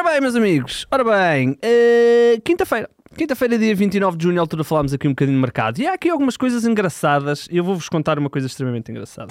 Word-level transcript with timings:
Ora 0.00 0.12
bem, 0.12 0.20
meus 0.22 0.34
amigos, 0.34 0.86
ora 0.90 1.04
bem, 1.04 1.50
uh, 1.50 2.40
quinta-feira. 2.42 2.88
Quinta-feira, 3.14 3.58
dia 3.58 3.74
29 3.76 4.16
de 4.16 4.24
junho, 4.24 4.40
altura 4.40 4.64
falámos 4.64 4.94
aqui 4.94 5.06
um 5.06 5.10
bocadinho 5.10 5.36
de 5.36 5.42
mercado. 5.42 5.78
E 5.78 5.86
há 5.86 5.92
aqui 5.92 6.08
algumas 6.08 6.38
coisas 6.38 6.64
engraçadas 6.64 7.46
eu 7.50 7.62
vou-vos 7.62 7.86
contar 7.86 8.18
uma 8.18 8.30
coisa 8.30 8.46
extremamente 8.46 8.90
engraçada. 8.90 9.30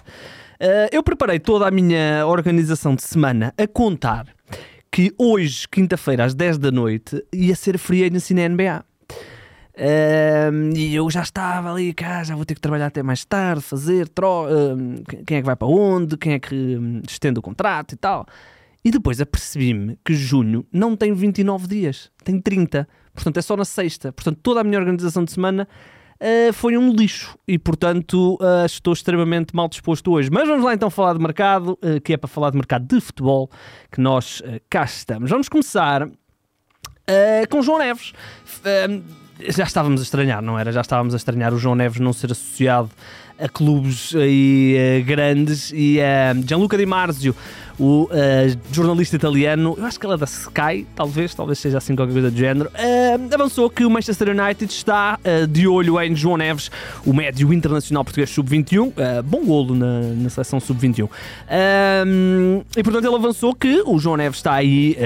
Uh, 0.61 0.87
eu 0.91 1.01
preparei 1.01 1.39
toda 1.39 1.67
a 1.67 1.71
minha 1.71 2.23
organização 2.27 2.93
de 2.93 3.01
semana 3.01 3.51
a 3.57 3.65
contar 3.65 4.27
que 4.91 5.11
hoje, 5.17 5.67
quinta-feira, 5.67 6.23
às 6.23 6.35
10 6.35 6.59
da 6.59 6.69
noite, 6.69 7.19
ia 7.33 7.55
ser 7.55 7.79
free 7.79 8.03
agency 8.03 8.35
na 8.35 8.47
NBA. 8.47 8.85
Uh, 9.73 10.77
e 10.77 10.93
eu 10.93 11.09
já 11.09 11.23
estava 11.23 11.71
ali, 11.71 11.95
cá, 11.95 12.23
já 12.23 12.35
vou 12.35 12.45
ter 12.45 12.53
que 12.53 12.61
trabalhar 12.61 12.85
até 12.85 13.01
mais 13.01 13.25
tarde, 13.25 13.63
fazer, 13.63 14.07
tro 14.07 14.45
uh, 14.45 15.03
quem 15.25 15.37
é 15.37 15.41
que 15.41 15.47
vai 15.47 15.55
para 15.55 15.67
onde, 15.67 16.15
quem 16.15 16.33
é 16.33 16.39
que 16.39 16.53
hum, 16.53 17.01
estende 17.09 17.39
o 17.39 17.41
contrato 17.41 17.93
e 17.93 17.97
tal. 17.97 18.27
E 18.83 18.91
depois 18.91 19.19
apercebi-me 19.19 19.97
que 20.05 20.13
junho 20.13 20.65
não 20.71 20.95
tem 20.95 21.13
29 21.13 21.67
dias, 21.67 22.11
tem 22.23 22.39
30. 22.39 22.87
Portanto, 23.13 23.37
é 23.37 23.41
só 23.41 23.57
na 23.57 23.65
sexta. 23.65 24.13
Portanto, 24.13 24.39
toda 24.41 24.61
a 24.61 24.63
minha 24.63 24.79
organização 24.79 25.25
de 25.25 25.31
semana 25.31 25.67
uh, 26.19 26.53
foi 26.53 26.77
um 26.77 26.93
lixo. 26.93 27.37
E, 27.47 27.57
portanto, 27.57 28.35
uh, 28.35 28.65
estou 28.65 28.93
extremamente 28.93 29.55
mal 29.55 29.67
disposto 29.67 30.11
hoje. 30.11 30.29
Mas 30.31 30.47
vamos 30.47 30.63
lá 30.63 30.73
então 30.73 30.89
falar 30.89 31.13
de 31.13 31.19
mercado, 31.19 31.77
uh, 31.83 31.99
que 32.01 32.13
é 32.13 32.17
para 32.17 32.27
falar 32.27 32.51
de 32.51 32.57
mercado 32.57 32.85
de 32.85 33.01
futebol, 33.01 33.49
que 33.91 33.99
nós 33.99 34.41
cá 34.69 34.83
estamos. 34.83 35.29
Vamos 35.29 35.49
começar 35.49 36.09
com 37.49 37.61
João 37.63 37.79
Neves. 37.79 38.13
já 39.39 39.63
estávamos 39.63 39.99
a 39.99 40.03
estranhar, 40.03 40.43
não 40.43 40.59
era? 40.59 40.71
Já 40.71 40.81
estávamos 40.81 41.15
a 41.15 41.17
estranhar 41.17 41.51
o 41.53 41.57
João 41.57 41.73
Neves 41.73 41.99
não 41.99 42.13
ser 42.13 42.31
associado 42.31 42.91
a 43.39 43.49
clubes 43.49 44.13
aí, 44.15 45.03
grandes. 45.07 45.71
E 45.73 45.97
Gianluca 46.45 46.77
Di 46.77 46.85
Marzio 46.85 47.35
o 47.79 48.03
uh, 48.03 48.09
jornalista 48.71 49.15
italiano, 49.15 49.73
eu 49.77 49.85
acho 49.85 49.97
que 49.97 50.05
ele 50.05 50.13
é 50.13 50.17
da 50.17 50.25
Sky, 50.25 50.85
talvez, 50.93 51.33
talvez 51.33 51.59
seja 51.59 51.77
assim 51.77 51.95
qualquer 51.95 52.11
coisa 52.11 52.29
do 52.29 52.37
género, 52.37 52.69
uh, 52.69 53.33
avançou 53.33 53.69
que 53.69 53.85
o 53.85 53.89
Manchester 53.89 54.29
United 54.29 54.71
está 54.71 55.17
uh, 55.17 55.47
de 55.47 55.65
olho 55.65 55.99
em 56.01 56.13
João 56.13 56.35
Neves, 56.35 56.69
o 57.05 57.13
médio 57.13 57.53
internacional 57.53 58.03
português 58.03 58.29
sub-21, 58.31 58.91
bom 59.23 59.45
golo 59.45 59.73
na, 59.73 60.01
na 60.01 60.29
seleção 60.29 60.59
sub-21. 60.59 61.09
e 62.75 62.83
portanto 62.83 63.05
ele 63.05 63.15
avançou 63.15 63.55
que 63.55 63.81
o 63.85 63.97
João 63.97 64.17
Neves 64.17 64.39
está 64.39 64.53
aí 64.55 64.97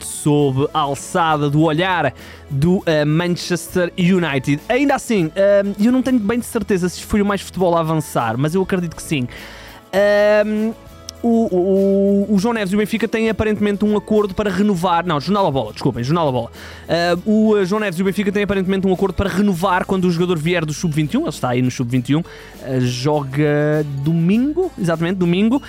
sob 0.00 0.68
a 0.74 0.80
alçada 0.80 1.48
do 1.48 1.62
olhar 1.62 2.12
do 2.50 2.82
Manchester 3.06 3.92
United. 3.96 4.60
Ainda 4.68 4.94
assim, 4.94 5.30
eu 5.78 5.92
não 5.92 6.02
tenho 6.02 6.18
bem 6.18 6.38
de 6.38 6.46
certeza 6.46 6.88
se 6.88 7.02
foi 7.02 7.22
o 7.22 7.26
mais 7.26 7.40
futebol 7.40 7.76
a 7.76 7.80
avançar, 7.80 8.36
mas 8.36 8.54
eu 8.54 8.62
acredito 8.62 8.96
que 8.96 9.02
sim. 9.02 9.28
O, 11.28 12.26
o, 12.30 12.34
o, 12.34 12.38
João 12.38 12.54
Neves 12.54 12.72
e 12.72 12.74
o 12.74 12.78
Benfica 12.78 13.06
têm 13.06 13.28
aparentemente 13.28 13.84
um 13.84 13.96
acordo 13.96 14.34
para 14.34 14.50
renovar. 14.50 15.04
Não, 15.04 15.20
Jornal 15.20 15.46
a 15.46 15.50
Bola, 15.50 15.72
desculpem, 15.74 16.02
Jornal 16.02 16.28
a 16.28 16.32
Bola. 16.32 16.50
Uh, 17.26 17.30
o 17.30 17.52
uh, 17.52 17.66
João 17.66 17.80
Neves 17.80 17.98
e 17.98 18.02
o 18.02 18.04
Benfica 18.06 18.32
têm 18.32 18.44
aparentemente 18.44 18.86
um 18.86 18.92
acordo 18.94 19.14
para 19.14 19.28
renovar 19.28 19.84
quando 19.84 20.06
o 20.06 20.10
jogador 20.10 20.38
vier 20.38 20.64
do 20.64 20.72
Sub-21. 20.72 21.20
Ele 21.20 21.28
está 21.28 21.50
aí 21.50 21.60
no 21.60 21.70
Sub-21, 21.70 22.24
uh, 22.24 22.80
joga 22.80 23.84
domingo, 24.02 24.72
exatamente, 24.78 25.16
domingo. 25.16 25.62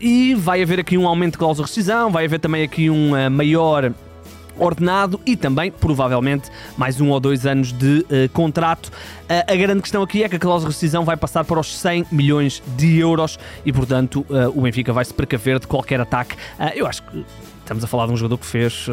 e 0.00 0.34
vai 0.36 0.62
haver 0.62 0.78
aqui 0.78 0.96
um 0.96 1.08
aumento 1.08 1.32
de 1.32 1.38
cláusula 1.38 1.66
de 1.66 1.70
rescisão, 1.72 2.12
vai 2.12 2.24
haver 2.26 2.38
também 2.38 2.62
aqui 2.62 2.88
um 2.88 3.12
maior 3.30 3.92
ordenado 4.58 5.20
e 5.24 5.36
também, 5.36 5.70
provavelmente, 5.70 6.50
mais 6.76 7.00
um 7.00 7.10
ou 7.10 7.20
dois 7.20 7.46
anos 7.46 7.72
de 7.72 8.04
uh, 8.08 8.28
contrato. 8.32 8.86
Uh, 8.88 9.52
a 9.52 9.56
grande 9.56 9.80
questão 9.82 10.02
aqui 10.02 10.22
é 10.22 10.28
que 10.28 10.36
a 10.36 10.38
cláusula 10.38 10.70
de 10.70 10.74
rescisão 10.74 11.04
vai 11.04 11.16
passar 11.16 11.44
para 11.44 11.58
os 11.58 11.76
100 11.78 12.06
milhões 12.10 12.62
de 12.76 12.98
euros 12.98 13.38
e, 13.64 13.72
portanto, 13.72 14.26
uh, 14.28 14.56
o 14.56 14.62
Benfica 14.62 14.92
vai 14.92 15.04
se 15.04 15.14
precaver 15.14 15.58
de 15.58 15.66
qualquer 15.66 16.00
ataque. 16.00 16.36
eu 16.74 16.86
acho 16.86 17.02
que 17.02 17.24
estamos 17.60 17.84
a 17.84 17.86
falar 17.86 18.06
de 18.06 18.12
um 18.12 18.16
jogador 18.16 18.38
que 18.38 18.46
fez 18.46 18.86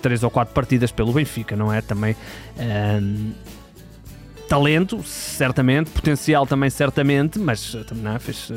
três 0.00 0.22
ou 0.22 0.30
quatro 0.30 0.54
partidas 0.54 0.90
pelo 0.90 1.12
Benfica, 1.12 1.54
não 1.54 1.72
é? 1.72 1.80
Também. 1.80 2.16
Talento, 4.48 5.02
certamente, 5.04 5.90
potencial 5.90 6.46
também, 6.46 6.70
certamente, 6.70 7.38
mas 7.38 7.76
não, 7.92 8.16
é? 8.16 8.18
fez 8.18 8.50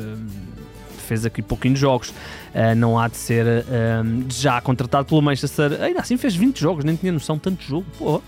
fez 1.02 1.26
aqui 1.26 1.42
pouquinhos 1.42 1.78
jogos, 1.78 2.10
uh, 2.10 2.74
não 2.76 2.98
há 2.98 3.08
de 3.08 3.16
ser 3.16 3.46
uh, 3.46 4.24
já 4.28 4.60
contratado 4.60 5.06
pelo 5.06 5.20
Manchester. 5.22 5.80
Ainda 5.82 6.00
assim 6.00 6.16
fez 6.16 6.34
20 6.34 6.58
jogos, 6.58 6.84
nem 6.84 6.96
tinha 6.96 7.12
noção 7.12 7.36
de 7.36 7.42
tanto 7.42 7.62
jogo. 7.62 7.86
Pô. 7.98 8.22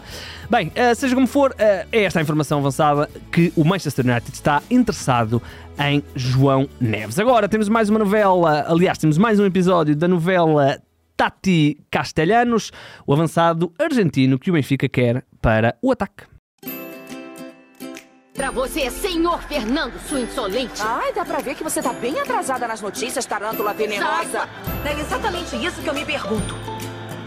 Bem, 0.50 0.68
uh, 0.68 0.94
seja 0.94 1.14
como 1.14 1.26
for, 1.26 1.54
é 1.58 1.86
esta 1.92 2.18
a 2.18 2.22
informação 2.22 2.58
avançada 2.58 3.08
que 3.32 3.52
o 3.56 3.64
Manchester 3.64 4.04
United 4.06 4.32
está 4.32 4.62
interessado 4.70 5.42
em 5.78 6.02
João 6.14 6.68
Neves. 6.80 7.18
Agora 7.18 7.48
temos 7.48 7.68
mais 7.68 7.88
uma 7.88 7.98
novela, 7.98 8.64
aliás, 8.68 8.98
temos 8.98 9.18
mais 9.18 9.40
um 9.40 9.46
episódio 9.46 9.96
da 9.96 10.06
novela 10.06 10.78
Tati 11.16 11.78
Castelhanos, 11.90 12.70
o 13.06 13.12
avançado 13.12 13.72
argentino 13.78 14.38
que 14.38 14.50
o 14.50 14.54
Benfica 14.54 14.88
quer 14.88 15.24
para 15.40 15.76
o 15.80 15.90
ataque. 15.90 16.33
Pra 18.34 18.50
você, 18.50 18.90
senhor 18.90 19.40
Fernando, 19.44 19.96
sua 20.08 20.18
insolente. 20.18 20.82
Ai, 20.82 21.12
dá 21.12 21.24
pra 21.24 21.38
ver 21.38 21.54
que 21.54 21.62
você 21.62 21.80
tá 21.80 21.92
bem 21.92 22.18
atrasada 22.18 22.66
nas 22.66 22.80
notícias, 22.80 23.24
tarântula 23.24 23.72
venenosa. 23.72 24.48
É 24.84 25.00
exatamente 25.00 25.54
isso 25.64 25.80
que 25.80 25.88
eu 25.88 25.94
me 25.94 26.04
pergunto. 26.04 26.52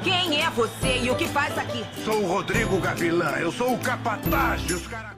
Quem 0.04 0.42
é 0.42 0.50
você 0.50 1.00
e 1.02 1.10
o 1.10 1.16
que 1.16 1.26
faz 1.30 1.58
aqui? 1.58 1.82
Sou 2.04 2.24
o 2.24 2.28
Rodrigo 2.28 2.78
Gavilã, 2.82 3.38
eu 3.40 3.54
sou 3.54 3.74
o 3.74 3.80
capataz 3.80 4.62
dos 4.64 4.86
caracóis. 4.86 5.18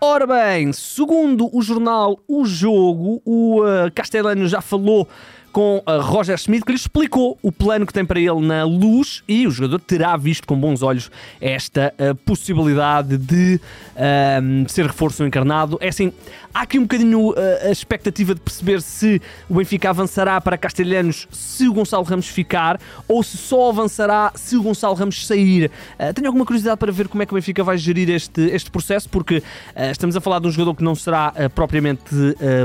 Ora 0.00 0.26
bem, 0.26 0.72
segundo 0.72 1.48
o 1.56 1.62
jornal 1.62 2.18
O 2.26 2.44
Jogo, 2.44 3.22
o 3.24 3.62
uh, 3.62 3.92
Castelano 3.94 4.48
já 4.48 4.60
falou 4.60 5.08
com 5.54 5.80
uh, 5.86 6.00
Roger 6.00 6.36
Schmidt, 6.36 6.64
que 6.64 6.72
lhe 6.72 6.76
explicou 6.76 7.38
o 7.40 7.52
plano 7.52 7.86
que 7.86 7.92
tem 7.92 8.04
para 8.04 8.18
ele 8.18 8.40
na 8.40 8.64
luz 8.64 9.22
e 9.28 9.46
o 9.46 9.52
jogador 9.52 9.78
terá 9.78 10.16
visto 10.16 10.48
com 10.48 10.58
bons 10.58 10.82
olhos 10.82 11.12
esta 11.40 11.94
uh, 11.96 12.12
possibilidade 12.16 13.16
de 13.16 13.60
uh, 13.94 14.68
ser 14.68 14.84
reforço 14.84 15.24
encarnado. 15.24 15.78
É 15.80 15.88
assim, 15.88 16.12
há 16.52 16.62
aqui 16.62 16.76
um 16.76 16.82
bocadinho 16.82 17.30
uh, 17.30 17.34
a 17.68 17.70
expectativa 17.70 18.34
de 18.34 18.40
perceber 18.40 18.82
se 18.82 19.22
o 19.48 19.54
Benfica 19.54 19.90
avançará 19.90 20.40
para 20.40 20.58
Castelhanos 20.58 21.28
se 21.30 21.68
o 21.68 21.72
Gonçalo 21.72 22.02
Ramos 22.02 22.26
ficar 22.26 22.80
ou 23.06 23.22
se 23.22 23.36
só 23.36 23.68
avançará 23.68 24.32
se 24.34 24.56
o 24.56 24.62
Gonçalo 24.62 24.96
Ramos 24.96 25.24
sair. 25.24 25.70
tenho 26.16 26.26
alguma 26.26 26.44
curiosidade 26.44 26.78
para 26.78 26.90
ver 26.90 27.06
como 27.06 27.22
é 27.22 27.26
que 27.26 27.32
o 27.32 27.36
Benfica 27.36 27.62
vai 27.62 27.78
gerir 27.78 28.10
este, 28.10 28.40
este 28.50 28.72
processo, 28.72 29.08
porque 29.08 29.40
estamos 29.92 30.16
a 30.16 30.20
falar 30.20 30.40
de 30.40 30.48
um 30.48 30.50
jogador 30.50 30.74
que 30.74 30.82
não 30.82 30.96
será 30.96 31.32
propriamente 31.54 32.12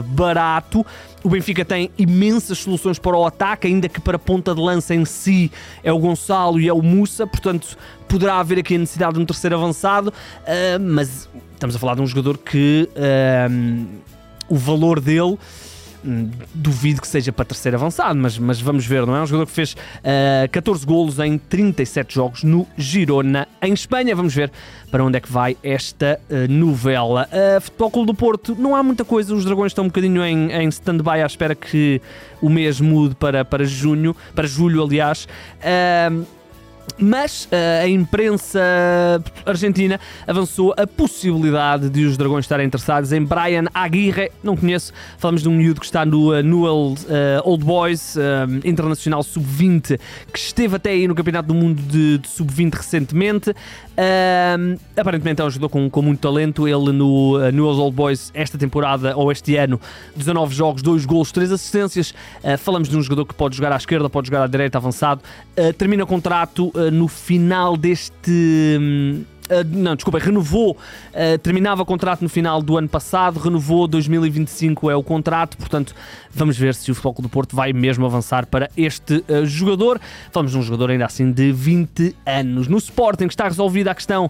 barato. 0.07 0.83
O 1.24 1.30
Benfica 1.30 1.66
tem 1.66 1.91
imensas 1.97 2.59
soluções 2.59 2.97
para 2.97 3.18
o 3.18 3.25
ataque, 3.25 3.68
ainda 3.68 3.90
que 3.90 4.00
para 4.00 4.16
a 4.16 4.19
ponta 4.19 4.56
de 4.56 4.62
lança 4.62 4.96
em 4.96 5.03
si 5.03 5.52
é 5.84 5.91
o 5.91 6.00
Gonçalo 6.00 6.59
e 6.59 6.68
é 6.68 6.74
o 6.74 6.81
Mussa, 6.81 7.28
portanto 7.28 7.78
poderá 8.07 8.40
haver 8.40 8.59
aqui 8.59 8.75
a 8.75 8.78
necessidade 8.80 9.13
de 9.13 9.19
um 9.19 9.25
terceiro 9.25 9.56
avançado, 9.56 10.09
uh, 10.09 10.80
mas 10.80 11.30
estamos 11.53 11.75
a 11.75 11.80
falar 11.80 11.96
de 11.96 12.02
um 12.02 12.07
jogador 12.07 12.38
que 12.38 12.90
uh, 12.96 13.88
o 14.47 14.56
valor 14.56 15.00
dele 15.00 15.38
duvido 16.54 17.02
que 17.02 17.08
seja 17.08 17.32
para 17.32 17.46
terceiro 17.46 17.78
avançado, 17.78 18.18
mas, 18.20 18.38
mas 18.38 18.62
vamos 18.62 18.86
ver, 18.86 19.06
não 19.06 19.16
é? 19.16 19.22
Um 19.22 19.26
jogador 19.26 19.46
que 19.46 19.52
fez 19.52 19.74
uh, 19.74 19.78
eh, 20.04 20.50
14 20.52 20.86
golos 20.86 21.20
em 21.20 21.38
37 21.38 22.14
jogos 22.14 22.44
no 22.44 22.68
Girona, 22.78 23.48
em 23.62 23.74
Espanha. 23.74 24.16
Vamos 24.16 24.34
ver 24.34 24.52
para 24.90 25.04
onde 25.04 25.18
é 25.18 25.22
que 25.22 25.32
vai 25.32 25.58
esta 25.64 26.20
uh, 26.30 26.52
novela. 26.52 27.28
Uh, 27.32 27.62
Futebol 27.62 27.92
Clube 27.92 28.08
do 28.08 28.14
Porto, 28.16 28.56
não 28.58 28.76
há 28.76 28.82
muita 28.82 29.06
coisa, 29.06 29.34
os 29.36 29.46
Dragões 29.46 29.72
estão 29.72 29.86
um 29.86 29.88
bocadinho 29.88 30.24
em, 30.24 30.52
em 30.52 30.68
stand-by 30.70 31.22
à 31.22 31.26
espera 31.26 31.54
que 31.54 32.02
o 32.42 32.50
mês 32.50 32.80
mude 32.80 33.16
para, 33.16 33.44
para 33.44 33.66
junho, 33.66 34.16
para 34.34 34.48
julho, 34.48 34.84
aliás. 34.84 35.28
Uh, 35.60 36.38
mas 36.97 37.45
uh, 37.45 37.83
a 37.83 37.88
imprensa 37.88 38.59
argentina 39.45 40.00
avançou 40.27 40.74
a 40.77 40.88
possibilidade 40.88 41.89
de 41.89 42.06
os 42.06 42.18
dragões 42.18 42.45
estarem 42.45 42.65
interessados 42.65 43.12
em 43.12 43.24
Brian 43.24 43.65
Aguirre. 43.74 44.31
Não 44.44 44.56
conheço, 44.56 44.94
falamos 45.18 45.41
de 45.41 45.50
um 45.50 45.53
miúdo 45.53 45.80
que 45.80 45.86
está 45.86 46.06
no 46.06 46.31
uh, 46.31 46.41
Newell 46.41 46.94
uh, 46.94 46.95
Old 47.44 47.63
Boys 47.63 48.15
Internacional 48.63 49.24
Sub-20, 49.24 50.00
que 50.31 50.39
esteve 50.39 50.75
até 50.75 50.91
aí 50.91 51.07
no 51.07 51.15
Campeonato 51.15 51.47
do 51.47 51.53
Mundo 51.53 51.81
de, 51.81 52.18
de 52.18 52.27
Sub-20 52.27 52.74
recentemente. 52.75 53.53
aparentemente 54.97 55.42
é 55.42 55.45
um 55.45 55.50
jogador 55.50 55.69
com, 55.69 55.89
com 55.89 56.01
muito 56.01 56.19
talento. 56.19 56.68
Ele 56.68 56.92
no 56.92 57.38
uh, 57.38 57.51
Newell's 57.51 57.80
Old 57.80 57.95
Boys, 57.95 58.31
esta 58.33 58.57
temporada 58.57 59.15
ou 59.15 59.31
este 59.31 59.56
ano, 59.56 59.80
19 60.15 60.53
jogos, 60.56 60.81
2 60.81 61.06
golos, 61.06 61.31
3 61.31 61.51
assistências. 61.51 62.13
falamos 62.57 62.89
de 62.89 62.97
um 62.97 63.01
jogador 63.01 63.25
que 63.25 63.33
pode 63.33 63.56
jogar 63.56 63.71
à 63.71 63.77
esquerda, 63.77 64.09
pode 64.09 64.27
jogar 64.27 64.44
à 64.44 64.47
direita, 64.47 64.77
avançado. 64.77 65.21
termina 65.77 66.03
o 66.03 66.07
contrato 66.07 66.69
uh, 66.69 66.79
no 66.92 67.08
final 67.08 67.76
deste. 67.76 68.80
Uh, 69.50 69.66
não, 69.68 69.96
desculpa, 69.96 70.20
renovou, 70.20 70.74
uh, 70.74 71.38
terminava 71.40 71.81
o 71.81 71.86
contrato 71.86 72.22
no 72.22 72.30
final 72.30 72.62
do 72.62 72.78
ano 72.78 72.88
passado, 72.88 73.40
renovou 73.40 73.88
2025 73.88 74.92
é 74.92 74.96
o 74.96 75.02
contrato, 75.02 75.58
portanto 75.58 75.96
vamos 76.31 76.56
ver 76.56 76.76
se 76.76 76.92
o 76.92 76.94
Futebol 76.94 77.24
do 77.24 77.30
Porto 77.30 77.56
vai 77.56 77.74
mesmo 77.74 78.06
avançar 78.06 78.46
para 78.46 78.70
este 78.78 79.24
uh, 79.28 79.46
jogador. 79.48 80.00
Falamos 80.31 80.52
de 80.52 80.58
um 80.60 80.62
jogador 80.62 80.92
ainda 80.92 81.08
assim 81.08 81.31
de 81.31 81.52
20 81.52 82.16
anos. 82.28 82.68
No 82.68 82.78
Sporting 82.78 83.26
está 83.26 83.46
resolvida 83.46 83.90
a 83.90 83.96
questão 83.96 84.30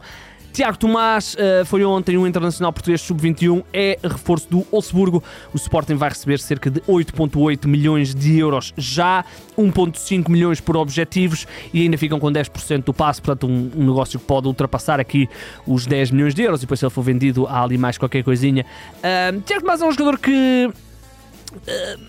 Tiago 0.54 0.78
Tomás 0.78 1.36
uh, 1.36 1.66
foi 1.66 1.84
ontem 1.84 2.18
um 2.18 2.26
internacional 2.28 2.74
português 2.74 3.02
sub-21, 3.02 3.64
é 3.72 3.98
reforço 4.04 4.50
do 4.50 4.62
Wolfsburgo. 4.72 5.24
O 5.54 5.58
Sporting 5.58 5.96
vai 5.96 6.10
receber 6.10 6.40
cerca 6.40 6.70
de 6.70 6.82
8,8 6.82 7.68
milhões 7.68 8.14
de 8.14 8.38
euros 8.38 8.74
já, 8.78 9.24
1,5 9.58 10.30
milhões 10.30 10.60
por 10.60 10.76
objetivos 10.76 11.48
e 11.74 11.82
ainda 11.82 11.98
ficam 11.98 12.20
com 12.20 12.32
10% 12.32 12.84
do 12.84 12.94
passe, 12.94 13.22
portanto, 13.22 13.48
um, 13.48 13.72
um, 13.76 13.86
negócio 13.86 14.20
que 14.20 14.26
pode 14.26 14.48
ultrapassar 14.48 15.00
aqui 15.00 15.30
os 15.66 15.86
10 15.86 16.12
milhões 16.12 16.34
de 16.34 16.42
euros. 16.44 16.62
E 16.62 16.66
depois, 16.66 16.80
se 16.80 16.86
ele 16.86 16.92
for 16.92 17.04
vendido, 17.04 17.48
há 17.48 17.64
ali 17.64 17.78
mais 17.78 17.98
qualquer 17.98 18.24
coisinha. 18.24 18.66
Uh, 18.98 19.42
Tiago 19.42 19.62
Tomás 19.62 19.82
é 19.82 19.86
um 19.86 19.92
jogador 19.92 20.18
que. 20.18 20.72
Uh, 21.54 22.09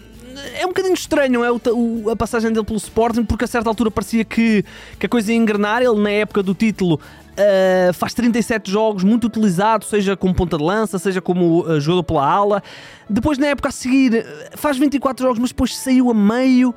é 0.59 0.65
um 0.65 0.69
bocadinho 0.69 0.95
estranho 0.95 1.45
é 1.45 1.51
o, 1.51 1.61
o, 1.75 2.11
a 2.11 2.17
passagem 2.17 2.53
dele 2.53 2.65
pelo 2.65 2.79
Sporting, 2.79 3.25
porque 3.25 3.45
a 3.45 3.49
certa 3.49 3.69
altura 3.69 3.91
parecia 3.91 4.25
que, 4.25 4.65
que 4.99 5.07
a 5.07 5.09
coisa 5.09 5.33
ia 5.33 5.39
engrenar. 5.39 5.83
Ele, 5.83 5.99
na 6.01 6.11
época 6.11 6.43
do 6.43 6.55
título, 6.55 6.95
uh, 6.97 7.93
faz 7.95 8.15
37 8.15 8.71
jogos, 8.71 9.05
muito 9.05 9.27
utilizado, 9.27 9.85
seja 9.85 10.17
como 10.17 10.35
ponta 10.35 10.57
de 10.57 10.65
lança, 10.65 10.99
seja 10.99 11.21
como 11.21 11.63
uh, 11.63 11.81
jogador 11.81 12.03
pela 12.05 12.27
ala. 12.27 12.63
Depois, 13.09 13.39
na 13.39 13.49
época 13.49 13.69
a 13.69 13.73
seguir, 13.73 14.27
faz 14.57 14.77
24 14.77 15.25
jogos, 15.25 15.39
mas 15.39 15.51
depois 15.51 15.77
saiu 15.77 16.11
a 16.11 16.15
meio. 16.15 16.75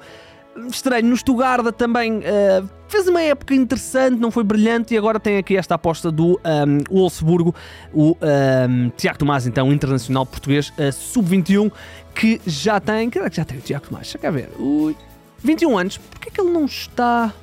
Estranho, 0.70 1.08
no 1.08 1.18
Stuttgart 1.18 1.66
também 1.76 2.20
uh, 2.20 2.70
fez 2.88 3.08
uma 3.08 3.22
época 3.22 3.56
interessante, 3.56 4.20
não 4.20 4.30
foi 4.30 4.44
brilhante, 4.44 4.94
e 4.94 4.98
agora 4.98 5.20
tem 5.20 5.38
aqui 5.38 5.58
esta 5.58 5.76
aposta 5.76 6.12
do 6.12 6.40
um, 6.46 6.96
Wolfsburgo, 6.96 7.56
o 7.92 8.16
um, 8.22 8.90
Tiago 8.96 9.18
Tomás, 9.18 9.48
então, 9.48 9.72
internacional 9.74 10.26
português, 10.26 10.70
uh, 10.70 10.92
sub-21, 10.92 11.72
que 12.14 12.40
já 12.46 12.80
tem. 12.80 13.10
Que 13.10 13.20
já 13.32 13.44
tem 13.44 13.58
o 13.58 13.62
Tiago 13.62 13.88
Tomás? 13.88 14.06
Deixa 14.06 14.18
cá 14.20 14.30
ver. 14.30 14.50
Ui, 14.60 14.96
21 15.40 15.78
anos. 15.78 15.98
Porquê 15.98 16.30
que 16.30 16.40
ele 16.40 16.52
não 16.52 16.66
está. 16.66 17.34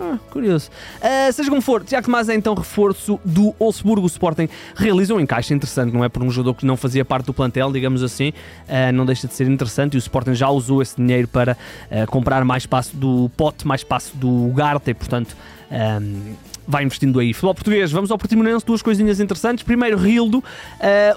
Ah, 0.00 0.18
curioso. 0.30 0.70
Uh, 0.98 1.32
seja 1.32 1.48
como 1.48 1.62
for, 1.62 1.84
Tiago 1.84 2.06
Tomás 2.06 2.28
é 2.28 2.34
então 2.34 2.54
reforço 2.54 3.20
do 3.24 3.54
Wolfsburgo. 3.58 4.02
O 4.02 4.06
Sporting 4.06 4.48
realiza 4.74 5.14
um 5.14 5.20
encaixe 5.20 5.54
interessante, 5.54 5.92
não 5.92 6.04
é? 6.04 6.08
Por 6.08 6.22
um 6.22 6.30
jogador 6.30 6.54
que 6.54 6.66
não 6.66 6.76
fazia 6.76 7.04
parte 7.04 7.26
do 7.26 7.34
plantel, 7.34 7.70
digamos 7.72 8.02
assim, 8.02 8.30
uh, 8.30 8.92
não 8.92 9.06
deixa 9.06 9.28
de 9.28 9.34
ser 9.34 9.46
interessante. 9.48 9.94
E 9.94 9.96
o 9.96 9.98
Sporting 9.98 10.34
já 10.34 10.48
usou 10.48 10.82
esse 10.82 10.96
dinheiro 10.96 11.28
para 11.28 11.56
uh, 11.90 12.10
comprar 12.10 12.44
mais 12.44 12.64
espaço 12.64 12.96
do 12.96 13.30
Pote, 13.36 13.66
mais 13.66 13.82
espaço 13.82 14.16
do 14.16 14.52
Garte, 14.54 14.90
e 14.90 14.94
portanto. 14.94 15.36
Um, 15.70 16.34
vai 16.66 16.82
investindo 16.82 17.18
aí. 17.18 17.34
Futebol 17.34 17.54
português, 17.54 17.92
vamos 17.92 18.10
ao 18.10 18.16
Portimonense, 18.16 18.64
duas 18.64 18.80
coisinhas 18.80 19.20
interessantes. 19.20 19.62
Primeiro, 19.62 19.98
Rildo, 19.98 20.42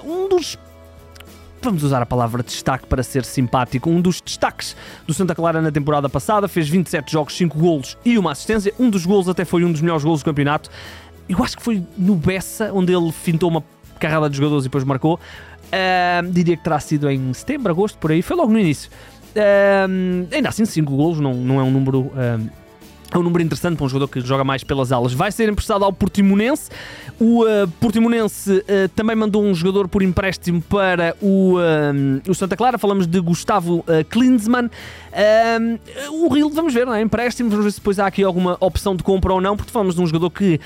um 0.04 0.28
dos 0.28 0.58
vamos 1.60 1.82
usar 1.82 2.00
a 2.02 2.06
palavra 2.06 2.42
destaque 2.42 2.86
para 2.86 3.02
ser 3.02 3.24
simpático, 3.24 3.90
um 3.90 4.00
dos 4.00 4.20
destaques 4.20 4.76
do 5.06 5.14
Santa 5.14 5.34
Clara 5.34 5.60
na 5.60 5.70
temporada 5.70 6.08
passada, 6.08 6.48
fez 6.48 6.68
27 6.68 7.12
jogos, 7.12 7.36
5 7.36 7.58
golos 7.58 7.96
e 8.04 8.18
uma 8.18 8.32
assistência. 8.32 8.72
Um 8.78 8.90
dos 8.90 9.04
golos 9.04 9.28
até 9.28 9.44
foi 9.44 9.64
um 9.64 9.72
dos 9.72 9.80
melhores 9.80 10.04
golos 10.04 10.20
do 10.20 10.24
campeonato. 10.24 10.70
Eu 11.28 11.42
acho 11.42 11.56
que 11.56 11.62
foi 11.62 11.84
no 11.96 12.14
Bessa, 12.14 12.70
onde 12.72 12.92
ele 12.92 13.12
fintou 13.12 13.50
uma 13.50 13.62
carrada 13.98 14.30
de 14.30 14.36
jogadores 14.36 14.64
e 14.64 14.68
depois 14.68 14.84
marcou. 14.84 15.20
Uh, 15.66 16.30
diria 16.30 16.56
que 16.56 16.64
terá 16.64 16.80
sido 16.80 17.10
em 17.10 17.32
setembro, 17.34 17.70
agosto, 17.70 17.98
por 17.98 18.10
aí. 18.10 18.22
Foi 18.22 18.36
logo 18.36 18.50
no 18.50 18.58
início. 18.58 18.90
Uh, 19.36 20.26
ainda 20.32 20.48
assim, 20.48 20.64
5 20.64 20.96
golos 20.96 21.20
não, 21.20 21.34
não 21.34 21.60
é 21.60 21.62
um 21.62 21.70
número. 21.70 22.00
Uh, 22.00 22.50
é 23.10 23.18
um 23.18 23.22
número 23.22 23.42
interessante 23.42 23.76
para 23.76 23.86
um 23.86 23.88
jogador 23.88 24.08
que 24.08 24.20
joga 24.20 24.44
mais 24.44 24.62
pelas 24.62 24.92
alas. 24.92 25.14
Vai 25.14 25.32
ser 25.32 25.48
emprestado 25.48 25.84
ao 25.84 25.92
Portimonense. 25.92 26.70
O 27.18 27.42
uh, 27.42 27.66
Portimonense 27.80 28.52
uh, 28.52 28.88
também 28.94 29.16
mandou 29.16 29.42
um 29.42 29.54
jogador 29.54 29.88
por 29.88 30.02
empréstimo 30.02 30.60
para 30.60 31.16
o, 31.20 31.54
uh, 31.54 32.30
o 32.30 32.34
Santa 32.34 32.54
Clara. 32.54 32.76
Falamos 32.76 33.06
de 33.06 33.18
Gustavo 33.18 33.84
Klinsmann. 34.10 34.68
o 36.10 36.28
Rio, 36.28 36.50
vamos 36.50 36.74
ver, 36.74 36.84
não 36.84 36.94
é? 36.94 37.00
Empréstimo. 37.00 37.48
Vamos 37.48 37.64
ver 37.64 37.70
se 37.72 37.78
depois 37.78 37.98
há 37.98 38.06
aqui 38.06 38.22
alguma 38.22 38.58
opção 38.60 38.94
de 38.94 39.02
compra 39.02 39.32
ou 39.32 39.40
não, 39.40 39.56
porque 39.56 39.72
falamos 39.72 39.94
de 39.94 40.02
um 40.02 40.06
jogador 40.06 40.30
que 40.30 40.60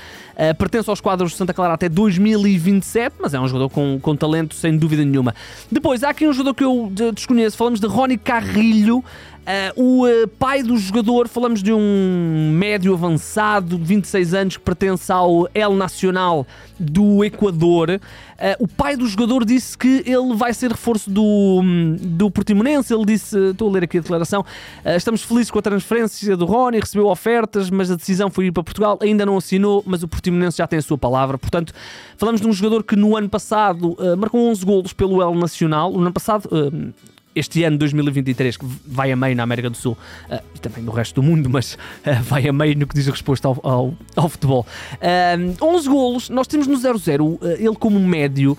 pertence 0.57 0.89
aos 0.89 0.99
quadros 0.99 1.31
do 1.31 1.37
Santa 1.37 1.53
Clara 1.53 1.73
até 1.73 1.87
2027, 1.87 3.15
mas 3.21 3.33
é 3.33 3.39
um 3.39 3.47
jogador 3.47 3.69
com, 3.69 3.99
com 4.01 4.15
talento, 4.15 4.53
sem 4.55 4.77
dúvida 4.77 5.03
nenhuma. 5.05 5.33
Depois, 5.71 6.03
há 6.03 6.09
aqui 6.09 6.27
um 6.27 6.33
jogador 6.33 6.53
que 6.53 6.63
eu 6.63 6.91
desconheço. 7.13 7.55
Falamos 7.55 7.79
de 7.79 7.87
Rony 7.87 8.17
Carrilho. 8.17 9.03
Uh, 9.43 9.81
o 9.83 10.07
uh, 10.07 10.27
pai 10.39 10.63
do 10.63 10.77
jogador, 10.77 11.27
falamos 11.27 11.61
de 11.61 11.73
um 11.73 12.51
médio 12.53 12.93
avançado 12.93 13.77
de 13.77 13.83
26 13.83 14.33
anos 14.33 14.55
que 14.55 14.63
pertence 14.63 15.11
ao 15.11 15.49
El 15.53 15.73
Nacional 15.73 16.47
do 16.79 17.25
Equador. 17.25 17.89
Uh, 17.89 18.63
o 18.63 18.67
pai 18.69 18.95
do 18.95 19.05
jogador 19.05 19.43
disse 19.43 19.77
que 19.77 20.01
ele 20.05 20.33
vai 20.33 20.53
ser 20.53 20.71
reforço 20.71 21.09
do, 21.09 21.61
do 21.99 22.31
Portimonense. 22.31 22.93
Ele 22.93 23.03
disse, 23.03 23.37
estou 23.49 23.67
a 23.67 23.71
ler 23.73 23.83
aqui 23.83 23.97
a 23.97 24.01
declaração, 24.01 24.45
estamos 24.85 25.23
felizes 25.23 25.51
com 25.51 25.59
a 25.59 25.61
transferência 25.61 26.37
do 26.37 26.45
Rony, 26.45 26.79
recebeu 26.79 27.07
ofertas, 27.07 27.69
mas 27.69 27.91
a 27.91 27.95
decisão 27.95 28.29
foi 28.29 28.45
ir 28.45 28.53
para 28.53 28.63
Portugal, 28.63 28.97
ainda 29.01 29.25
não 29.25 29.35
assinou, 29.35 29.83
mas 29.85 30.03
o 30.03 30.07
Portimonense 30.07 30.59
já 30.59 30.67
tem 30.67 30.79
a 30.79 30.81
sua 30.81 30.97
palavra. 30.97 31.37
Portanto, 31.37 31.73
falamos 32.15 32.39
de 32.39 32.47
um 32.47 32.53
jogador 32.53 32.81
que 32.83 32.95
no 32.95 33.17
ano 33.17 33.27
passado 33.27 33.97
marcou 34.17 34.39
11 34.49 34.65
golos 34.65 34.93
pelo 34.93 35.21
El 35.21 35.35
Nacional. 35.35 35.91
No 35.91 35.99
ano 35.99 36.13
passado 36.13 36.49
este 37.35 37.63
ano 37.63 37.77
2023, 37.77 38.57
que 38.57 38.65
vai 38.85 39.11
a 39.11 39.15
meio 39.15 39.35
na 39.35 39.43
América 39.43 39.69
do 39.69 39.77
Sul 39.77 39.97
uh, 40.29 40.39
e 40.55 40.59
também 40.59 40.83
no 40.83 40.91
resto 40.91 41.21
do 41.21 41.23
mundo, 41.23 41.49
mas 41.49 41.73
uh, 41.73 42.21
vai 42.23 42.47
a 42.47 42.53
meio 42.53 42.77
no 42.77 42.87
que 42.87 42.95
diz 42.95 43.07
resposta 43.07 43.47
ao, 43.47 43.59
ao, 43.63 43.93
ao 44.15 44.29
futebol. 44.29 44.65
Uh, 44.93 45.65
11 45.65 45.89
golos, 45.89 46.29
nós 46.29 46.47
temos 46.47 46.67
no 46.67 46.77
0-0 46.77 47.39
ele 47.59 47.75
como 47.75 47.99
médio 47.99 48.57